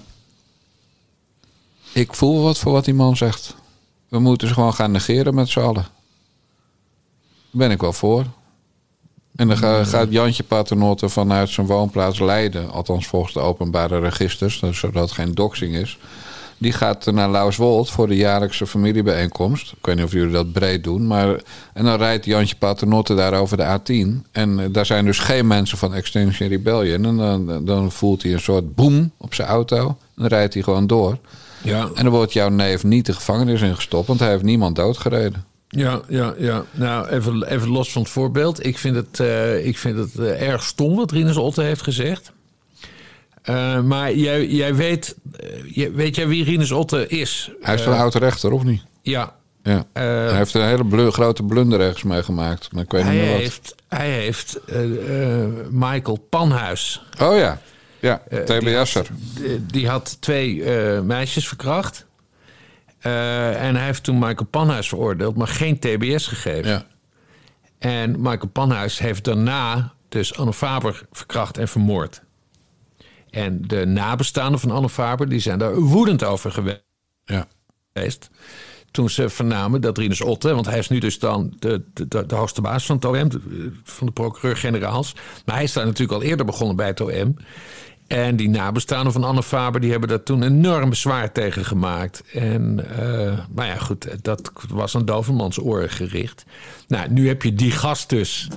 [1.94, 3.56] ik voel wat voor wat die man zegt.
[4.08, 5.74] We moeten ze gewoon gaan negeren met z'n allen.
[5.74, 5.84] Daar
[7.52, 8.26] ben ik wel voor.
[9.36, 12.72] En dan ga- gaat Jantje Paternotte vanuit zijn woonplaats Leiden...
[12.72, 15.98] althans volgens de openbare registers, dus zodat het geen doxing is...
[16.60, 19.72] die gaat naar Lauswold voor de jaarlijkse familiebijeenkomst.
[19.72, 21.42] Ik weet niet of jullie dat breed doen, maar...
[21.74, 24.28] en dan rijdt Jantje Paternotte daar over de A10...
[24.32, 27.06] en eh, daar zijn dus geen mensen van Extinction Rebellion...
[27.06, 29.88] en dan, dan voelt hij een soort boem op zijn auto...
[29.88, 31.18] en dan rijdt hij gewoon door...
[31.64, 35.46] Ja, En dan wordt jouw neef niet de gevangenis ingestopt, want hij heeft niemand doodgereden.
[35.68, 36.64] ja, ja, ja.
[36.72, 38.66] Nou, even, even los van het voorbeeld.
[38.66, 42.32] Ik vind het, eh, ik vind het eh, erg stom wat Rinus Otte heeft gezegd.
[43.50, 45.16] Eh, maar jij, jij weet,
[45.76, 47.52] eh, weet jij wie Rinus Otte is?
[47.62, 48.84] Hij is een oude rechter, of niet?
[49.02, 49.86] Ja, Ja.
[49.94, 53.22] Eh, hij heeft een hele blu- grote blunder ergens meegemaakt, maar ik weet hij niet
[53.22, 53.40] meer wat.
[53.42, 57.04] heeft, hij heeft eh, eh, Michael Panhuis.
[57.22, 57.62] Oh ja,
[58.00, 59.08] ja, Eh, TBS'er.
[59.36, 62.06] Die, die had twee eh, meisjes verkracht.
[63.00, 66.72] Eh, en hij heeft toen Michael Panhuis veroordeeld, maar geen TBS gegeven.
[66.72, 66.86] Ja.
[67.80, 72.22] En Michael Panhuis heeft daarna dus Anne Faber verkracht en vermoord.
[73.30, 76.82] En de nabestaanden van Anne Faber die zijn daar woedend over gewe-
[77.26, 77.48] Ja.
[77.94, 78.30] geweest.
[78.92, 82.36] Toen ze vernamen dat Rinus Otte, want hij is nu dus dan de, de, de,
[82.36, 85.14] hoogste baas van het OM, de- van de procureur-generaals.
[85.46, 87.36] Maar hij is daar natuurlijk al eerder begonnen bij het OM.
[88.08, 92.24] En die nabestaanden van Anne Faber, die hebben daar toen enorm bezwaar tegen gemaakt.
[92.34, 96.44] En, eh maar ja, goed, dat was aan Dovermans oren gericht.
[96.88, 98.48] Nou, nu heb je die gast dus,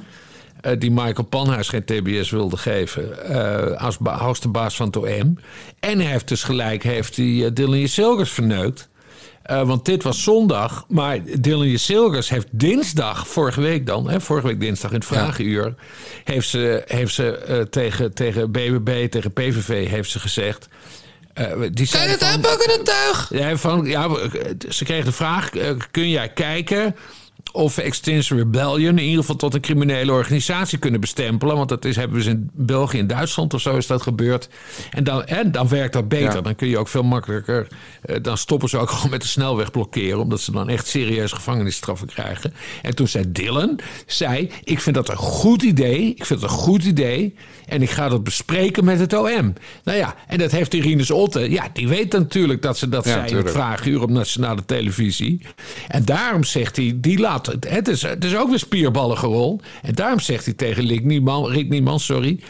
[0.62, 5.38] eh, die Michael Panhuis geen TBS wilde geven, eh, als hoogste baas van het OM.
[5.80, 8.90] En hij heeft dus gelijk, heeft hij uh, Dylan Silgers verneukt.
[9.42, 14.46] Eh, want dit was zondag, maar Dylan Silgers heeft dinsdag, vorige week dan, hè, vorige
[14.46, 15.74] week dinsdag in het Vragenuur,
[16.24, 20.68] heeft ze, heeft ze eh, tegen, tegen BBB, tegen PVV, heeft ze gezegd.
[21.34, 23.30] eh, die Kan het uitpakken, het tuig?
[23.30, 24.08] ja, van, ja,
[24.68, 26.96] ze kreeg de vraag: eh, kun jij kijken
[27.52, 31.56] of Extinction Rebellion in ieder geval tot een criminele organisatie kunnen bestempelen?
[31.56, 34.48] Want dat is, hebben we in België en Duitsland of zo is dat gebeurd.
[34.90, 36.34] En dan, en dan werkt dat beter.
[36.34, 36.40] Ja.
[36.40, 37.66] Dan kun je ook veel makkelijker.
[38.02, 41.32] eh, dan stoppen ze ook gewoon met de snelweg blokkeren, omdat ze dan echt serieus
[41.32, 42.54] gevangenisstraffen krijgen.
[42.82, 46.08] En toen zei Dylan: zei, Ik vind dat een goed idee.
[46.08, 47.34] Ik vind het een goed idee.
[47.66, 49.52] En ik ga dat bespreken met het OM.
[49.84, 51.50] Nou ja, en dat heeft Irinus Otte.
[51.50, 55.40] Ja, die weet natuurlijk dat ze dat Ja, zei in het vragenuur op nationale televisie.
[55.88, 57.88] En daarom zegt hij, die laat het.
[57.88, 59.60] Is, het is ook weer spierballengerol.
[59.82, 62.40] En daarom zegt hij tegen Rick Nieman, sorry.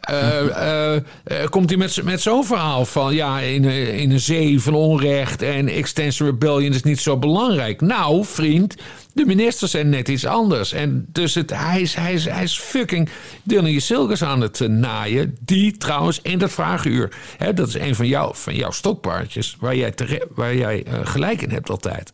[0.00, 4.60] eh, eh, eh, komt hij met, met zo'n verhaal van ja, in, in een zee
[4.60, 7.80] van onrecht en Extension Rebellion is niet zo belangrijk.
[7.80, 8.74] Nou, vriend.
[9.12, 10.72] De ministers zijn net iets anders.
[10.72, 13.08] En dus het, hij, is, hij, hij is fucking
[13.42, 15.36] Dylan Silkers aan het naaien.
[15.40, 17.12] Die trouwens in dat vragenuur.
[17.36, 19.56] Hè, dat is een van, jou, van jouw stokpaardjes.
[19.60, 19.94] Waar jij,
[20.34, 22.12] waar jij gelijk in hebt altijd.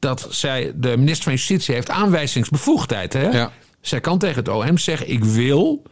[0.00, 3.12] Dat zij, de minister van Justitie heeft aanwijzingsbevoegdheid.
[3.12, 3.28] Hè?
[3.28, 3.50] Ja.
[3.80, 5.82] Zij kan tegen het OM zeggen: Ik wil.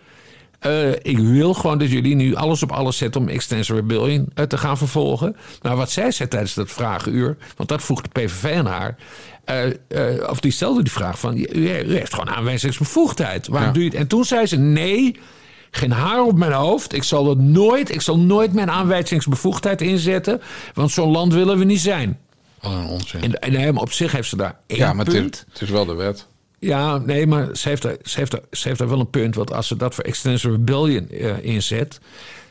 [0.58, 4.44] eh, ik wil gewoon dat jullie nu alles op alles zetten om Extension Rebellion eh,
[4.44, 5.36] te gaan vervolgen.
[5.62, 8.96] Maar wat zij zei tijdens dat vragenuur, want dat vroeg de PVV aan haar.
[9.44, 13.46] eh, of die stelde die vraag van, u, u heeft gewoon aanwijzingsbevoegdheid.
[13.48, 13.74] Waarom Ja.
[13.74, 13.98] doe je het?
[13.98, 15.16] En toen zei ze, nee,
[15.70, 16.94] geen haar op mijn hoofd.
[16.94, 20.40] Ik zal het nooit, ik zal nooit mijn aanwijzingsbevoegdheid inzetten.
[20.74, 22.18] Want zo'n land willen we niet zijn.
[22.60, 23.22] Wat een onzin.
[23.22, 25.34] En, en hem op zich heeft ze daar één ja, maar het punt.
[25.34, 26.26] is, het is wel de wet.
[26.58, 29.34] Ja, nee, maar ze heeft, daar, ze, heeft daar, ze heeft daar wel een punt.
[29.34, 32.00] Want als ze dat voor Extension Rebellion eh, inzet...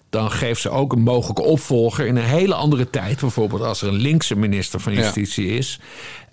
[0.10, 3.20] dan geeft ze ook een mogelijke opvolger in een hele andere tijd.
[3.20, 5.00] Bijvoorbeeld als er een linkse minister van Ja.
[5.00, 5.80] Justitie is...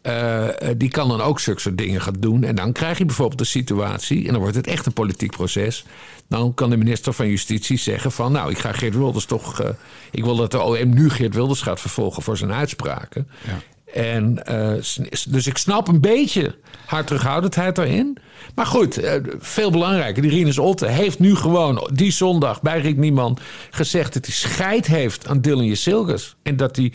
[0.04, 2.42] eh, eh, die kan dan ook zulke soort dingen gaan doen.
[2.42, 4.26] En dan krijg je bijvoorbeeld de situatie...
[4.26, 5.84] en dan wordt het echt een politiek proces...
[6.28, 8.32] dan kan de minister van Justitie zeggen van...
[8.32, 9.60] nou, ik ga Geert Wilders toch...
[9.60, 9.68] eh,
[10.10, 13.28] ik wil dat de OM nu Geert Wilders gaat vervolgen voor zijn uitspraken.
[13.46, 13.58] Ja.
[13.92, 14.34] En,
[15.28, 16.54] dus ik snap een beetje
[16.86, 18.18] haar terughoudendheid daarin.
[18.54, 19.00] Maar goed,
[19.38, 20.22] veel belangrijker.
[20.22, 23.38] Die Rinus Otte heeft nu gewoon die zondag bij Rick Nieman
[23.70, 24.14] gezegd...
[24.14, 26.36] dat hij scheid heeft aan Dylan Silgers.
[26.42, 26.92] En dat hij,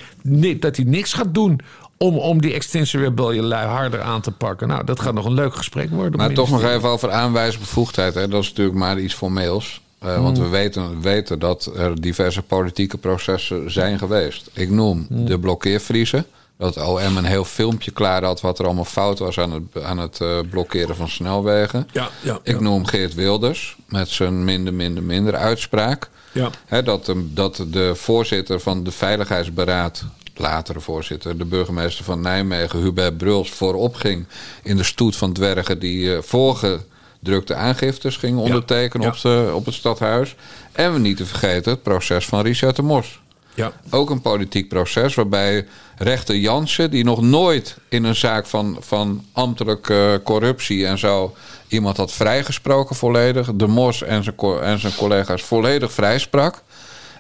[0.60, 1.60] dat hij niks gaat doen
[2.00, 4.68] om, om die Extinction Rebellion lui harder aan te pakken.
[4.68, 6.20] Nou, dat gaat nog een leuk gesprek worden.
[6.20, 8.14] Maar toch nog even over aanwijsbevoegdheid.
[8.14, 8.28] Hè.
[8.28, 9.82] Dat is natuurlijk maar iets formeels.
[10.00, 14.50] Eh, Want we weten, weten dat er diverse politieke processen zijn geweest.
[14.54, 16.26] Ik noem de blokkeervriezen.
[16.58, 19.98] Dat OM een heel filmpje klaar had wat er allemaal fout was aan het, aan
[19.98, 21.88] het eh, blokkeren van snelwegen.
[21.92, 22.62] Ja, ja, Ik ja.
[22.62, 26.10] noem Geert Wilders met zijn minder, minder, minder uitspraak.
[26.32, 26.82] Ja.
[26.82, 30.04] Dat, de, dat de voorzitter van de Veiligheidsberaad,
[30.40, 34.26] latere voorzitter, de burgemeester van Nijmegen, Hubert Bruls, voorop ging
[34.64, 39.14] in de stoet van dwergen die eh voorgedrukte aangiftes ging ondertekenen Ja.
[39.14, 40.36] Op, de, op het stadhuis.
[40.72, 43.20] En we niet te vergeten het proces van Richard de Mos.
[43.54, 43.72] Ja.
[43.90, 45.66] Ook een politiek proces waarbij
[45.98, 51.36] rechter Jansen, die nog nooit in een zaak van, van ambtelijke corruptie en zo
[51.68, 56.64] iemand had vrijgesproken volledig, de Mos en zijn, en zijn collega's volledig vrijsprak.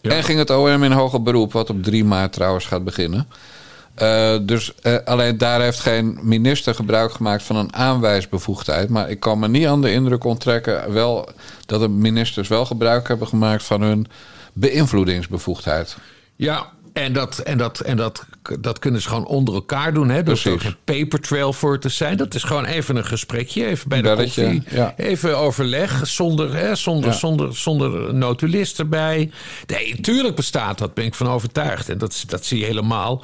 [0.01, 3.27] En ging het OM in hoger beroep, wat op 3 maart trouwens gaat beginnen.
[3.95, 8.89] Eh, dus eh, alleen daar heeft geen minister gebruik gemaakt van een aanwijsbevoegdheid.
[8.89, 11.29] Maar ik kan me niet aan de indruk onttrekken wel,
[11.65, 14.07] dat de ministers wel gebruik hebben gemaakt van hun
[14.53, 15.97] beïnvloedingsbevoegdheid.
[16.35, 18.25] Ja, en, dat, en, dat, en dat,
[18.59, 20.09] dat kunnen ze gewoon onder elkaar doen.
[20.09, 20.17] Hè?
[20.17, 20.61] Er Precies.
[20.61, 22.17] geen paper trail voor te zijn.
[22.17, 24.63] Dat is gewoon even een gesprekje, even bij de Belletje, koffie.
[24.69, 24.93] ja.
[24.97, 27.15] Even overleg, zonder, hè, zonder, Ja.
[27.15, 29.31] zonder, zonder notulist erbij.
[29.67, 31.89] Nee, tuurlijk bestaat dat, ben ik van overtuigd.
[31.89, 33.23] En dat, dat zie je helemaal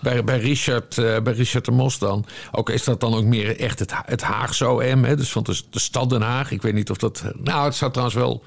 [0.00, 2.26] bij, bij, Richard, eh, bij Richard de Mos dan.
[2.52, 5.16] Ook is dat dan ook meer echt het, het Haagse OM, hè?
[5.16, 6.50] dus van de, de stad Den Haag.
[6.50, 7.22] Ik weet niet of dat...
[7.36, 8.44] Nou, het zou trouwens wel...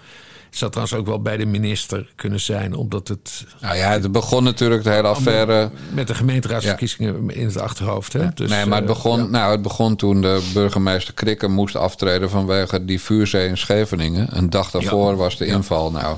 [0.50, 4.12] Het zou trouwens ook wel bij de minister kunnen zijn, omdat het Nou ja, het
[4.12, 5.70] begon natuurlijk de hele affaire.
[5.94, 8.14] met de gemeenteraadsverkiezingen in het achterhoofd.
[8.14, 8.28] Hè?
[8.34, 9.28] Dus, nee, maar het eh, begon, ja.
[9.28, 14.38] nou, het begon toen de burgemeester Krikken moest aftreden vanwege die vuurzee in Scheveningen.
[14.38, 15.92] Een dag daarvoor was de inval.
[15.92, 16.18] Nou.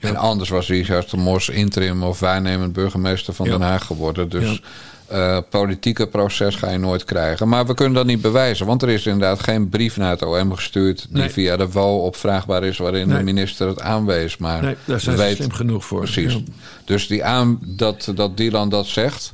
[0.00, 3.46] En anders was Richard de Mos interim of waarnemend burgemeester van.
[3.46, 4.28] Den Haag geworden.
[4.28, 4.62] Dus
[5.06, 7.48] Eh, politieke proces ga je nooit krijgen.
[7.48, 10.52] Maar we kunnen dat niet bewijzen, want er is inderdaad geen brief naar het OM
[10.54, 11.30] gestuurd die Nee.
[11.30, 14.36] via de WO opvraagbaar is, waarin de minister het aanwees.
[14.36, 16.00] Maar Nee, daar zijn we weten- genoeg voor.
[16.00, 16.32] Precies.
[16.32, 16.40] Ja.
[16.84, 19.32] Dus die aan, dat, dat Dylan dat zegt.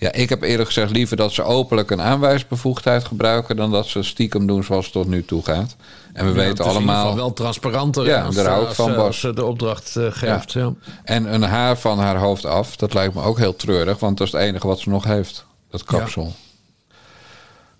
[0.00, 3.56] Ja, ik heb eerlijk gezegd liever dat ze openlijk een aanwijsbevoegdheid gebruiken.
[3.56, 5.76] dan dat ze stiekem doen zoals het tot nu toe gaat.
[6.12, 7.00] En we Ja, weten het is in ieder allemaal.
[7.02, 9.20] geval wel transparanter Ja, als, daar hou ik als, van, als, Bas.
[9.20, 10.52] ze de opdracht eh, geeft.
[10.52, 10.72] Ja.
[11.04, 12.76] En een haar van haar hoofd af.
[12.76, 15.44] Dat lijkt me ook heel treurig, want dat is het enige wat ze nog heeft.
[15.70, 16.32] Dat kapsel.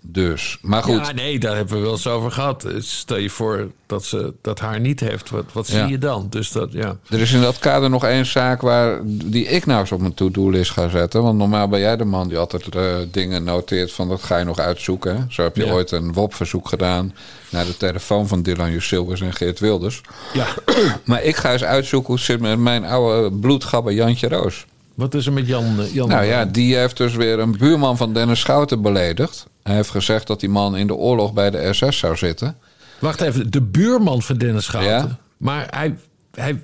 [0.03, 1.05] Dus, maar goed.
[1.07, 2.65] Ja, nee, daar hebben we wel eens over gehad.
[2.79, 5.29] Stel je voor dat ze dat haar niet heeft.
[5.29, 5.79] Wat, wat Ja.
[5.81, 6.27] zie je dan?
[6.29, 6.97] Dus dat, ja.
[7.09, 10.13] Er is in dat kader nog één zaak waar, die ik nou eens op mijn
[10.13, 11.23] to-do-list ga zetten.
[11.23, 14.45] Want normaal ben jij de man die altijd eh, dingen noteert van dat ga je
[14.45, 15.25] nog uitzoeken.
[15.29, 15.71] Zo heb je Ja.
[15.71, 17.13] ooit een WOP-verzoek gedaan
[17.49, 20.01] naar de telefoon van Dylan Jusilvers en Geert Wilders.
[20.33, 20.47] ja.
[21.05, 24.65] Maar ik ga eens uitzoeken hoe het zit met mijn oude bloedgabber Jantje Roos.
[24.95, 25.79] Wat is er met Jan?
[25.79, 29.47] eh, Jan Nou ja, die heeft dus weer een buurman van Dennis Schouten beledigd.
[29.63, 32.57] Hij heeft gezegd dat die man in de oorlog bij de SS zou zitten.
[32.99, 34.91] Wacht even, de buurman van Dennis Schouten.
[34.91, 35.17] Ja.
[35.37, 35.97] Maar hij,
[36.31, 36.63] hij,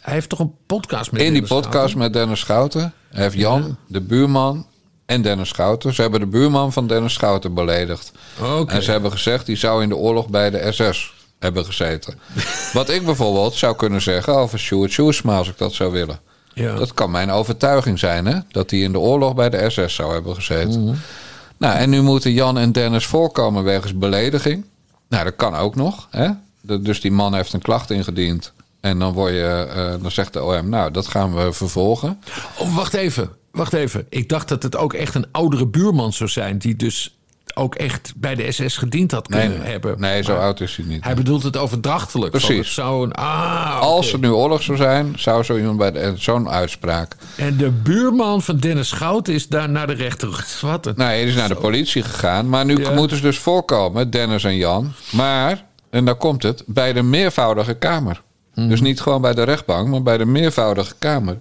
[0.00, 1.98] hij heeft toch een podcast met In die podcast Schouten?
[1.98, 4.66] met Dennis Schouten heeft Jan, de buurman
[5.06, 5.94] en Dennis Schouten...
[5.94, 8.12] ze hebben de buurman van Dennis Schouten beledigd.
[8.42, 8.72] Oké.
[8.72, 12.18] En ze hebben gezegd, die zou in de oorlog bij de SS hebben gezeten.
[12.72, 15.36] Wat ik bijvoorbeeld zou kunnen zeggen over Sjoerd Sjoerdsma...
[15.36, 16.20] als ik dat zou willen.
[16.54, 16.74] Ja.
[16.74, 18.38] Dat kan mijn overtuiging zijn, hè?
[18.48, 20.84] Dat hij in de oorlog bij de SS zou hebben gezeten.
[20.84, 20.94] Mhm.
[21.56, 24.64] Nou, en nu moeten Jan en Dennis voorkomen wegens belediging.
[25.08, 26.28] Nou, dat kan ook nog, hè?
[26.60, 28.52] De- Dus die man heeft een klacht ingediend.
[28.80, 32.20] En dan, word je, eh, dan zegt de OM, nou, dat gaan we vervolgen.
[32.58, 34.06] Oh, wacht even, wacht even.
[34.08, 36.58] Ik dacht dat het ook echt een oudere buurman zou zijn...
[36.58, 37.18] die dus
[37.56, 40.00] ook echt bij de SS gediend had Nee, kunnen hebben.
[40.00, 41.04] nee zo Maar oud is hij niet.
[41.04, 42.30] Hij bedoelt het overdrachtelijk.
[42.30, 42.56] Precies.
[42.56, 43.80] Het zou een, ah.
[43.80, 47.16] Als er nu oorlog zou zijn, zou zo iemand bij de zo'n uitspraak.
[47.36, 50.44] En de buurman van Dennis Schouten is daar naar de rechter.
[50.60, 50.94] Wat een...
[50.96, 52.48] Nou, hij is naar de politie gegaan.
[52.48, 52.90] Maar nu Ja.
[52.90, 54.92] moeten ze dus voorkomen, Dennis en Jan.
[55.12, 58.22] Maar, en daar komt het, bij de meervoudige kamer.
[58.54, 58.68] Mhm.
[58.68, 61.38] Dus niet gewoon bij de rechtbank, maar bij de meervoudige kamer.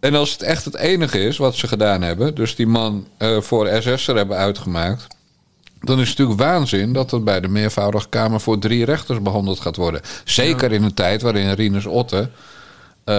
[0.00, 3.40] En als het echt het enige is wat ze gedaan hebben, dus die man eh,
[3.40, 5.06] voor SS'er hebben uitgemaakt,
[5.80, 9.60] dan is het natuurlijk waanzin dat het bij de meervoudige kamer voor drie rechters behandeld
[9.60, 10.00] gaat worden.
[10.24, 12.28] Zeker in een tijd waarin Rinus Otte
[13.04, 13.14] eh,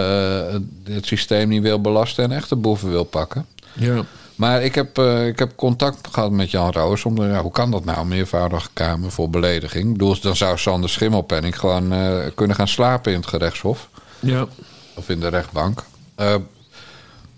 [0.83, 3.45] het systeem niet wil belasten en echte boeven wil pakken.
[3.73, 4.03] Ja.
[4.35, 7.05] Maar ik heb, eh, ik heb contact gehad met Jan Roos.
[7.05, 9.85] Om, de- ja, hoe kan dat nou, meervoudige kamer voor belediging?
[9.85, 11.93] Ik bedoel, dan zou Sander Schimmelpenning gewoon
[12.35, 13.89] kunnen gaan slapen in het gerechtshof.
[14.19, 14.47] ja.
[14.95, 15.83] Of in de rechtbank.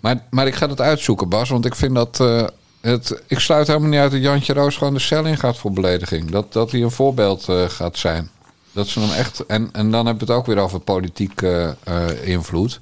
[0.02, 1.48] Maar, maar ik ga dat uitzoeken, Bas.
[1.50, 2.20] Want ik vind dat...
[2.20, 2.44] eh,
[2.80, 5.72] het, ik sluit helemaal niet uit dat Jantje Roos gewoon de cel in gaat voor
[5.72, 6.30] belediging.
[6.30, 8.30] Dat, dat hij een voorbeeld eh, gaat zijn.
[8.72, 9.46] Dat ze hem echt...
[9.46, 12.80] En, en dan heb je het ook weer over politieke eh, invloed.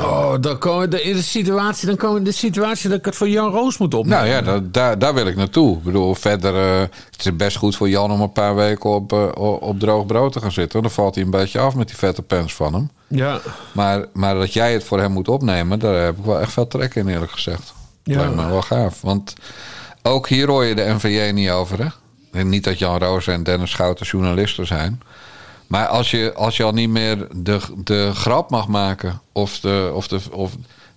[0.00, 3.16] Oh, dan komen we in de situatie, dan komen we de situatie dat ik het
[3.16, 4.18] voor Jan Roos moet opnemen.
[4.18, 5.76] Nou ja, da- daar, daar wil ik naartoe.
[5.76, 6.54] Ik bedoel, verder...
[6.80, 9.12] het is best goed voor Jan om een paar weken op,
[9.62, 10.82] op droog brood te gaan zitten.
[10.82, 12.90] Dan valt hij een beetje af met die vette pens van hem.
[13.12, 13.40] Ja.
[13.72, 15.78] Maar, maar dat jij het voor hem moet opnemen...
[15.78, 17.72] daar heb ik wel echt veel trek in, eerlijk gezegd.
[18.02, 18.16] Ja.
[18.16, 19.00] Lijkt me wel gaaf.
[19.00, 19.34] Want
[20.02, 21.88] ook hier hoor je de NVJ niet over, hè?
[22.32, 25.02] En niet dat Jan Roos en Dennis Schouten journalisten zijn.
[25.66, 29.20] Maar als je, als je al niet meer de, de grap mag maken...
[29.32, 30.52] Of, de, of, de, of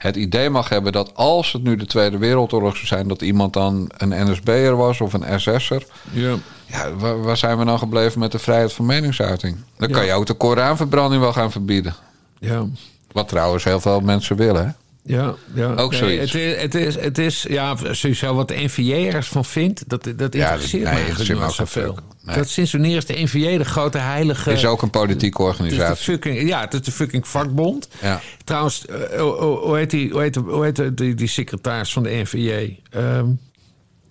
[0.05, 3.07] het idee mag hebben dat als het nu de Tweede Wereldoorlog zou zijn...
[3.07, 5.85] dat iemand dan een NSB'er was of een SS'er...
[6.11, 6.35] Ja.
[6.65, 9.57] Ja, waar, waar zijn we nou gebleven met de vrijheid van meningsuiting?
[9.77, 11.95] Dan kan je ook de Koranverbranding wel gaan verbieden.
[12.39, 12.65] Ja.
[13.11, 14.71] Wat trouwens heel veel mensen willen, hè?
[15.07, 15.73] Ja, ja.
[15.73, 16.31] Ook zoiets.
[16.31, 20.03] Het is, het is, het is ja, sowieso wat de NVJ ergens van vindt, dat,
[20.03, 21.97] dat interesseert nee, me eigenlijk niet zoveel.
[22.21, 22.35] Nee.
[22.35, 24.51] Dat sinds wanneer is de NVJ de grote heilige...
[24.51, 26.03] is ook een politieke het organisatie.
[26.03, 27.87] fucking, ja, het is de fucking vakbond.
[28.01, 28.21] Ja.
[28.43, 32.03] Trouwens, eh, hoe- hoe hoe heet die, hoe heet, hoe heet die, die secretaris van
[32.03, 32.79] de NVJ?
[32.89, 33.25] Ehm,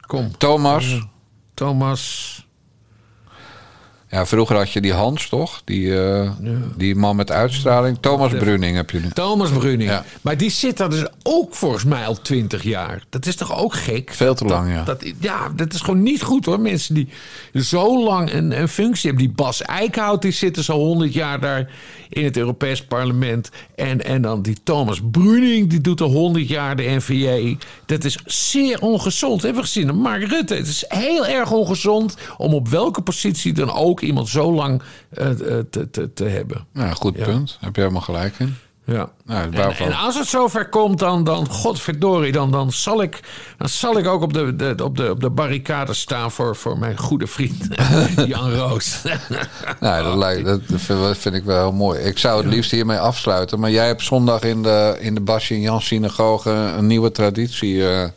[0.07, 0.99] kom, Thomas,
[1.55, 2.33] Thomas...
[4.15, 5.63] ja, vroeger had je die Hans, toch?
[5.65, 6.31] Die, eh,
[6.77, 7.99] die man met uitstraling.
[8.01, 9.09] Thomas Bruning heb je nu.
[9.09, 9.91] Thomas Bruning.
[9.91, 10.05] Ja.
[10.21, 13.03] Maar die zit daar dus ook volgens mij al twintig jaar.
[13.09, 14.13] Dat is toch ook gek?
[14.13, 14.85] Veel te lang, ja.
[14.85, 16.61] Dat, ja, dat is gewoon niet goed hoor.
[16.61, 17.09] Mensen die
[17.55, 19.27] zo lang een, een functie hebben.
[19.27, 21.71] Die Bas Eickhout, die zit dus al honderd jaar daar
[22.09, 23.51] in het Europees parlement.
[23.75, 27.65] En, en dan die Thomas Bruning, die doet al honderd jaar de NVA.
[27.87, 29.43] Dat is zeer ongezond.
[29.43, 29.97] Hebben we gezien.
[29.97, 34.53] Mark Rutte, het is heel erg ongezond om op welke positie dan ook iemand zo
[34.53, 36.67] lang eh, eh, te, te, te hebben.
[36.73, 37.57] Nou, goed punt.
[37.61, 38.57] Heb je helemaal gelijk in.
[38.87, 39.11] Ja.
[39.25, 43.21] Nou, En, als het zover komt, dan, dan godverdorie, dan, dan, zal ik,
[43.59, 46.79] dan zal ik ook op de, de, op de, op de barricade staan voor, voor
[46.79, 47.69] mijn goede vriend
[48.27, 49.03] Jan Roos.
[49.81, 52.01] Nou, dat, lijkt, dat vind ik wel heel mooi.
[52.01, 53.61] Ik zou het liefst hiermee afsluiten.
[53.61, 57.89] Maar jij hebt zondag in de, in de Basje en Jan synagoge een nieuwe traditie
[57.89, 58.09] eh,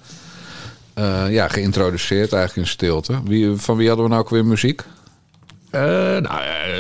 [0.94, 3.20] eh, ja, geïntroduceerd, eigenlijk in stilte.
[3.24, 4.84] Wie, van wie hadden we nou ook weer muziek?
[5.70, 6.28] Eh, nou,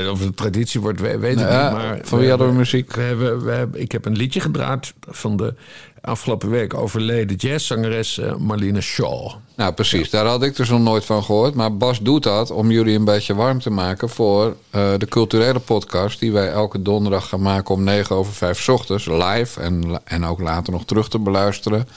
[0.02, 1.78] eh, of het traditie wordt, we- weet ik Ja, niet.
[1.78, 2.94] Maar van wie hadden we muziek?
[2.96, 5.54] We hebben, we hebben, ik heb een liedje gedraaid van de
[6.02, 9.32] afgelopen week overleden jazzzangeres eh, Marlene Shaw.
[9.56, 10.10] Nou, precies.
[10.10, 11.54] Daar had ik dus nog nooit van gehoord.
[11.56, 16.20] Maar Bas doet dat om jullie een beetje warm te maken voor de culturele podcast...
[16.20, 19.06] die wij elke donderdag gaan maken om 9 over 5 's ochtends.
[19.06, 21.88] Live en, en ook later nog terug te beluisteren.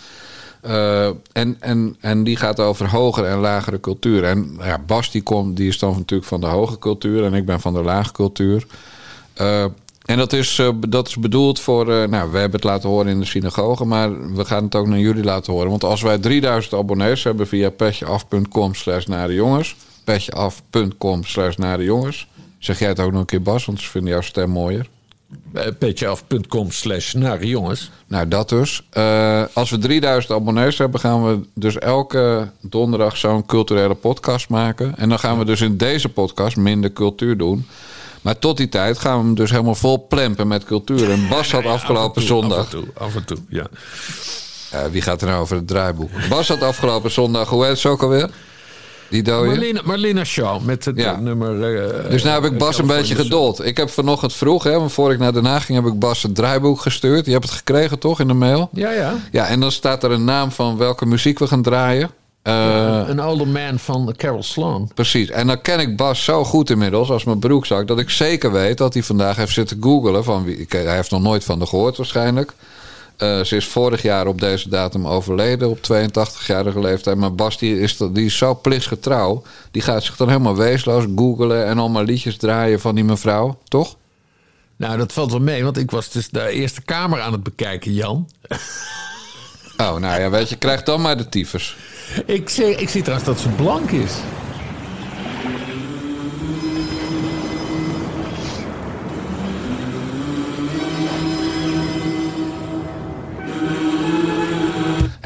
[0.61, 4.24] Eh, en, en, en die gaat over hogere en lagere cultuur.
[4.24, 7.24] En ja, Bas die, komt, die is dan natuurlijk van de hoge cultuur...
[7.24, 8.66] en ik ben van de lage cultuur.
[9.34, 9.64] Eh,
[10.04, 11.86] en dat is, eh, dat is bedoeld voor.
[11.86, 14.98] nou, we hebben het laten horen in de synagoge, maar we gaan het ook naar
[14.98, 15.70] jullie laten horen.
[15.70, 22.28] Want als wij 3000 abonnees hebben via petjeaf.com slash nare jongens, petjeaf.com slash nare jongens.
[22.58, 24.88] Zeg jij het ook nog een keer, Bas, want ze vinden jouw stem mooier.
[25.55, 27.91] Uh, Petjeaf.com slash nare jongens.
[28.07, 28.87] Nou, dat dus.
[28.91, 34.97] Eh, als we 3000 abonnees hebben, gaan we dus elke donderdag zo'n culturele podcast maken.
[34.97, 37.66] En dan gaan we dus in deze podcast minder cultuur doen.
[38.22, 41.11] Maar tot die tijd gaan we hem dus helemaal vol plempen met cultuur.
[41.11, 42.59] En Bas had afgelopen zondag.
[42.59, 43.66] Af en toe, af en toe, ja.
[44.70, 46.11] Eh, wie gaat er nou over het draaiboek?
[46.28, 48.31] Bas had afgelopen zondag, hoe heet het ook alweer?
[49.11, 49.46] Die dode.
[49.48, 51.12] Marlene, Marlene Shaw met het Ja.
[51.12, 51.76] eh, nummer...
[52.04, 53.64] eh, Dus nu heb ik Bas een beetje geduld.
[53.64, 56.22] Ik heb vanochtend vroeg, hè, want voor ik naar Den Haag ging, heb ik Bas
[56.22, 57.26] het draaiboek gestuurd.
[57.26, 58.68] Je hebt het gekregen toch in de mail?
[58.72, 59.14] Ja, ja.
[59.32, 62.11] Ja, en dan staat er een naam van welke muziek we gaan draaien.
[62.42, 64.90] Eh, Een older man van Carol Sloan.
[64.94, 65.30] Precies.
[65.30, 67.86] En dan ken ik Bas zo goed inmiddels als mijn broekzak...
[67.86, 70.24] dat ik zeker weet dat hij vandaag heeft zitten googelen.
[70.24, 72.52] Van wie, hij heeft nog nooit van de gehoord waarschijnlijk.
[73.20, 77.16] Eh, ze is vorig jaar op deze datum overleden op 82-jarige leeftijd.
[77.16, 79.42] Maar Bas die is, die is zo plichtsgetrouw.
[79.70, 81.66] Die gaat zich dan helemaal weesloos googelen...
[81.66, 83.96] en allemaal liedjes draaien van die mevrouw, toch?
[84.76, 87.94] Nou, dat valt wel mee, want ik was dus de Eerste Kamer aan het bekijken,
[87.94, 88.28] Jan.
[89.76, 91.76] Oh, nou ja, weet je, krijg dan maar de tyfus.
[92.26, 94.12] Ik, zie, ik zie trouwens dat ze blank is.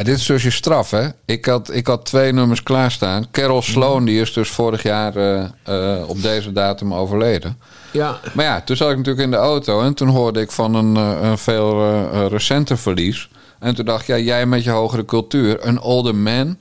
[0.04, 1.08] Dit is dus je straf, hè?
[1.24, 3.26] Ik had, ik had twee nummers klaarstaan.
[3.30, 7.58] Carol Sloan, die is dus vorig jaar eh, eh, op deze datum overleden.
[7.90, 10.74] Ja, Maar ja, toen zat ik natuurlijk in de auto en toen hoorde ik van
[10.74, 13.30] een, eh, een veel recenter verlies.
[13.58, 16.58] En toen dacht ik, ja, jij met je hogere cultuur, een older man,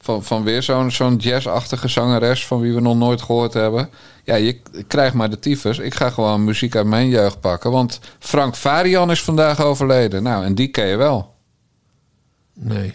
[0.00, 3.88] van, van weer zo'n zo'n jazzachtige zangeres van wie we nog nooit gehoord hebben.
[4.24, 5.78] Ja, je krijgt maar de tyfus.
[5.78, 10.22] Ik ga gewoon muziek uit mijn jeugd pakken, want Frank Varian is vandaag overleden.
[10.22, 11.31] Nou, en die ken je wel.
[12.54, 12.94] Nee.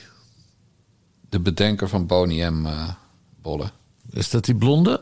[1.30, 2.66] De bedenker van Boney M.
[2.66, 2.90] eh
[3.42, 3.72] bollen.
[4.12, 5.02] Is dat die blonde?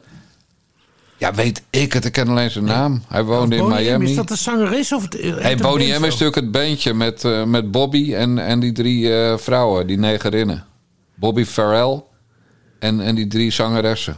[1.17, 2.05] Ja, weet ik het.
[2.05, 3.03] Ik ken alleen zijn naam.
[3.07, 4.09] Hij woonde in M, Miami.
[4.09, 4.93] Is dat de zangeres?
[4.93, 8.59] Of het, Hey, Boney M is natuurlijk het bandje met, eh, met Bobby en, en
[8.59, 10.65] die drie eh, vrouwen, die negerinnen.
[11.15, 12.03] Bobby Farrell
[12.79, 14.17] en, en die drie zangeressen.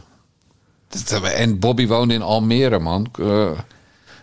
[1.22, 3.10] En Bobby woonde in Almere, man.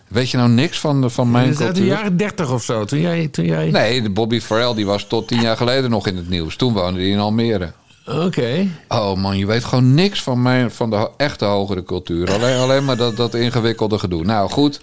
[0.08, 1.86] Weet je nou niks van, van mijn is uit de cultuur?
[1.86, 2.84] jaren 30 of zo.
[2.84, 3.28] Toen jij.
[3.28, 3.70] Toen jij...
[3.70, 6.56] Nee, de Bobby Farrell die was tot tien jaar geleden nog in het nieuws.
[6.56, 7.72] Toen woonde hij in Almere.
[8.06, 8.68] Oké.
[8.88, 12.32] Oh man, je weet gewoon niks van, mijn, van de echte hogere cultuur.
[12.32, 14.24] Alleen, alleen maar dat, dat ingewikkelde gedoe.
[14.24, 14.80] Nou goed,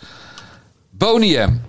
[0.90, 1.62] Boney M.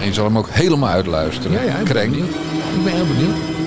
[0.00, 1.52] En je zal hem ook helemaal uitluisteren.
[1.52, 2.14] Ja, ja, ik ben.
[2.14, 3.57] Ik ben heel benieuwd.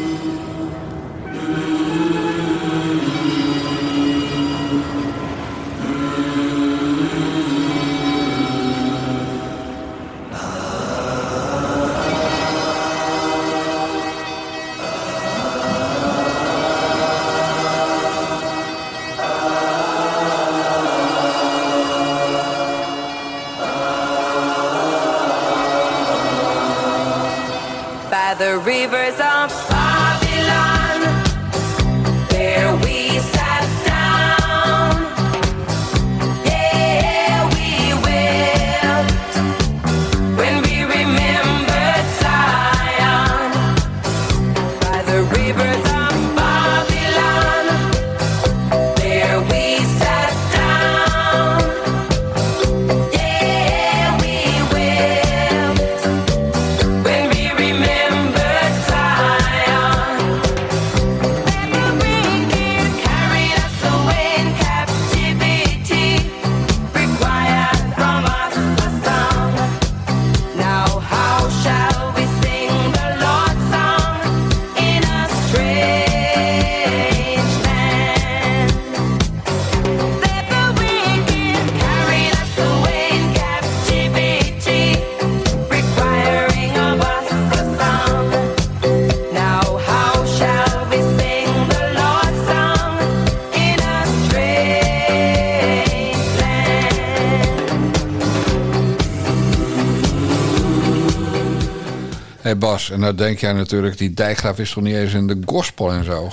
[102.92, 106.04] En nou denk jij natuurlijk, die dijkgraaf is toch niet eens in de gospel en
[106.04, 106.28] zo.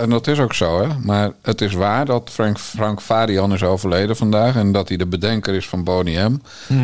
[0.00, 0.88] En dat is ook zo, hè.
[1.04, 4.56] Maar het is waar dat Frank, Frank Farian is overleden vandaag.
[4.56, 6.38] En dat hij de bedenker is van Boney M.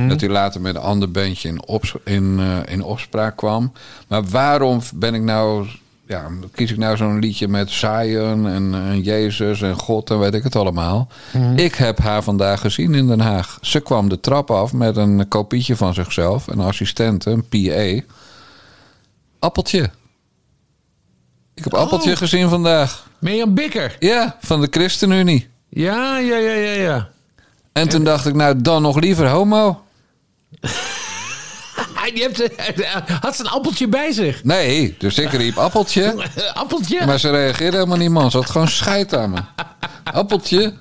[0.09, 3.73] Dat hij later met een ander bandje in, ops- in, eh, in opspraak kwam.
[4.09, 5.66] Maar waarom ben ik nou...
[6.07, 10.35] Ja, kies ik nou zo'n liedje met Zion en, en Jezus en God en weet
[10.35, 11.09] ik het allemaal.
[11.57, 13.59] Ik heb haar vandaag gezien in Den Haag.
[13.61, 18.05] Ze kwam de trap af met een kopietje van zichzelf, een assistente, een PA.
[19.39, 19.91] Appeltje.
[21.55, 23.07] Ik heb Appeltje gezien vandaag.
[23.18, 23.97] Mirjam Bikker.
[23.99, 25.49] Ja, van de ChristenUnie.
[25.68, 27.09] Ja, ja, ja, ja, ja.
[27.72, 29.82] En toen dacht ik, nou dan nog liever homo.
[32.14, 32.49] Die heeft,
[33.20, 34.45] had ze een appeltje bij zich?
[34.45, 36.14] Nee, dus ik riep appeltje.
[36.55, 37.07] appeltje?
[37.07, 38.30] Maar ze reageerde helemaal niet, man.
[38.30, 39.39] Ze had gewoon scheid aan me.
[40.12, 40.74] Appeltje.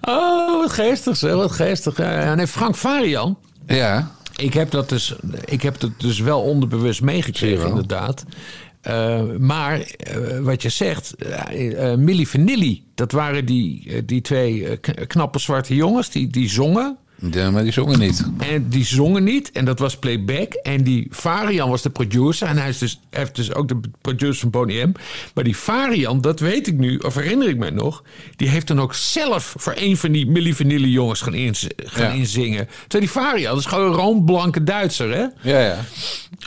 [0.00, 1.96] Oh, wat geestig zeg, wat geestig.
[1.96, 2.34] Ja.
[2.34, 3.38] Nee, Frank Varian.
[3.66, 4.10] Ja.
[4.40, 5.14] Ik heb dat dus,
[5.44, 8.24] ik heb dat dus wel onderbewust meegekregen, inderdaad.
[8.80, 15.38] Eh, maar eh, wat je zegt, eh, Milli Vanilli, dat waren die, die twee knappe
[15.38, 16.96] zwarte jongens die, die zongen.
[17.30, 18.24] Ja, maar die zongen niet.
[18.38, 19.50] En die zongen niet.
[19.52, 20.52] En dat was playback.
[20.52, 22.46] En die Varian was de producer.
[22.48, 24.92] En hij is dus, heeft dus ook de producer van Boney M.
[25.34, 28.02] Maar die Varian, dat weet ik nu, of herinner ik mij nog.
[28.36, 32.06] Die heeft dan ook zelf voor een van die Milli Vanilli jongens gaan, inz- gaan
[32.06, 32.12] Ja.
[32.12, 32.68] inzingen.
[32.88, 35.24] Terwijl die Varian, dat is gewoon een roomblanke Duitser, hè?
[35.50, 35.76] Ja, ja.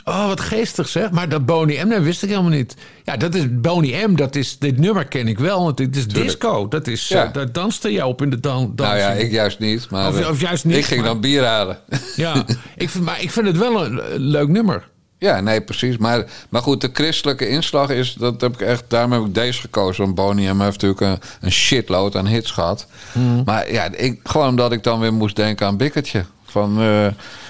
[0.04, 1.10] Oh, wat geestig zeg.
[1.10, 2.76] Maar dat Boney M, dat wist ik helemaal niet.
[3.04, 5.64] Ja, dat is Boney M, dat is, dit nummer ken ik wel.
[5.64, 6.68] Want dit is disco.
[6.68, 7.24] Dat is, Ja.
[7.26, 8.72] eh, daar danste jij op in de dan.
[8.76, 9.90] Nou ja, ik juist niet.
[9.90, 11.78] Maar Of- eh, of juist niet, Ik ging maar- dan bier halen.
[12.16, 12.44] Ja,
[12.76, 14.88] ik vind, maar ik vind het wel een leuk nummer.
[15.18, 15.96] Ja, nee, precies.
[15.96, 18.12] Maar, maar goed, de christelijke inslag is...
[18.18, 20.02] Dat heb ik echt, daarom heb ik deze gekozen.
[20.04, 22.86] Want Boney M heeft natuurlijk een, een shitload aan hits gehad.
[23.12, 23.42] Hmm.
[23.44, 26.24] Maar ja, ik, gewoon omdat ik dan weer moest denken aan Bikkertje.
[26.44, 27.06] Van, eh,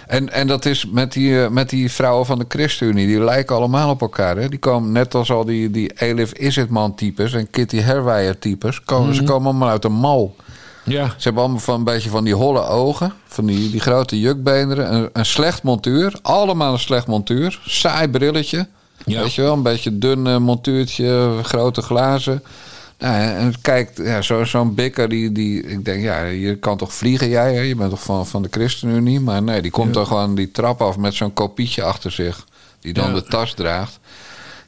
[0.06, 3.06] en, en dat is met die, eh, met die vrouwen van de ChristenUnie.
[3.06, 4.36] Die lijken allemaal op elkaar.
[4.36, 4.48] Hè?
[4.48, 8.82] Die komen net als al die, die Elif Isitman types en Kitty Herwijer types.
[8.82, 9.14] Komen.
[9.14, 10.36] Ze komen allemaal uit een mal.
[10.84, 11.06] Ja.
[11.06, 13.12] Ze hebben allemaal van een beetje van die holle ogen.
[13.26, 14.94] Van die, die grote jukbeenderen.
[14.94, 16.18] Een, een slecht montuur.
[16.22, 17.60] Allemaal een slecht montuur.
[17.66, 18.66] Saai brilletje.
[19.04, 19.20] Ja.
[19.20, 21.38] Weet je wel, een beetje dun eh, montuurtje.
[21.42, 22.42] Grote glazen.
[22.98, 25.62] Nou, en kijk, ja, zo- zo'n bikker die, die...
[25.62, 27.54] Ik denk, ja, je kan toch vliegen jij?
[27.54, 27.60] Hè?
[27.60, 29.20] Je bent toch van, van de ChristenUnie?
[29.20, 32.44] Maar nee, die komt dan gewoon die trap af met zo'n kopietje achter zich.
[32.80, 33.14] Die dan Ja.
[33.14, 33.98] de tas draagt.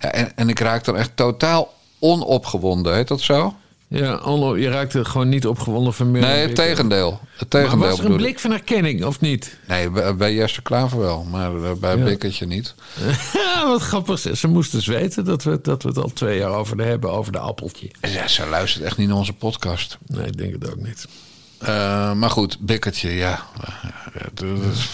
[0.00, 2.94] Ja, en, en ik raak dan echt totaal onopgewonden.
[2.94, 3.54] Heet dat zo?
[3.88, 6.22] Ja, Onno, je raakte gewoon niet opgewonden van meer.
[6.22, 7.10] Nee, het tegendeel.
[7.36, 9.58] Het Maar tegendeel was er een blik van herkenning, of niet?
[9.68, 12.04] Nee, bij, Jesse Klaver wel, maar eh, bij Ja.
[12.04, 12.74] Bikkertje niet.
[13.32, 14.18] Ja, wat grappig.
[14.34, 17.32] Ze moesten dus weten dat we, dat we het al twee jaar over hebben, over
[17.32, 17.90] de appeltje.
[18.00, 19.98] Ja, ze luistert echt niet naar onze podcast.
[20.06, 21.06] Nee, ik denk het ook niet.
[21.58, 23.46] Eh, maar goed, Bikkertje, ja.
[23.64, 24.90] Eh, dat is-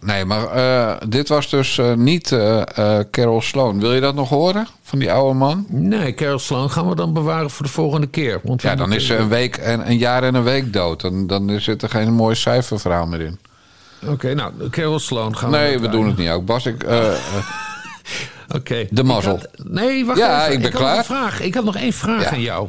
[0.00, 2.62] Nee, maar eh, dit was dus eh, niet eh,
[3.10, 3.80] Carol Sloan.
[3.80, 5.66] Wil je dat nog horen van die oude man?
[5.68, 8.40] Nee, Carol Sloan gaan we dan bewaren voor de volgende keer.
[8.42, 11.00] Want Ja, dan is ze een week en een jaar en een week dood.
[11.00, 13.38] Dan, dan zit er geen mooi cijferverhaal meer in.
[14.06, 16.44] Oké, nou, Carol Sloan gaan we Nee, we doen het niet ook.
[16.44, 16.84] Bas, ik,
[18.56, 18.86] Oké.
[18.90, 19.40] De mazzel.
[19.56, 20.52] Nee, wacht Ja, even.
[20.54, 20.98] ik ben klaar.
[20.98, 21.40] een vraag.
[21.40, 22.30] Ik had nog één vraag Ja.
[22.30, 22.68] aan jou.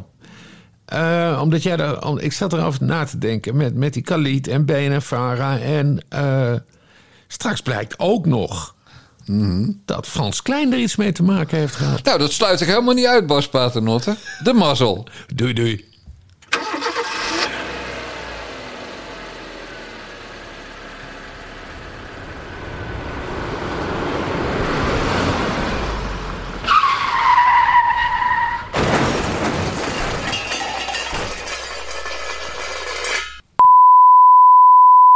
[1.41, 4.65] Omdat jij daar, om- ik zat erover na te denken met, met die Khalid en
[4.65, 5.77] Ben en Farah.
[5.77, 5.99] En
[7.31, 8.75] straks blijkt ook nog
[9.85, 12.03] dat Frans Klein er iets mee te maken heeft gehad.
[12.03, 14.15] nou, dat sluit ik helemaal niet uit, Bas Paternotte.
[14.43, 15.07] De mazzel.
[15.35, 15.88] Doei, doei.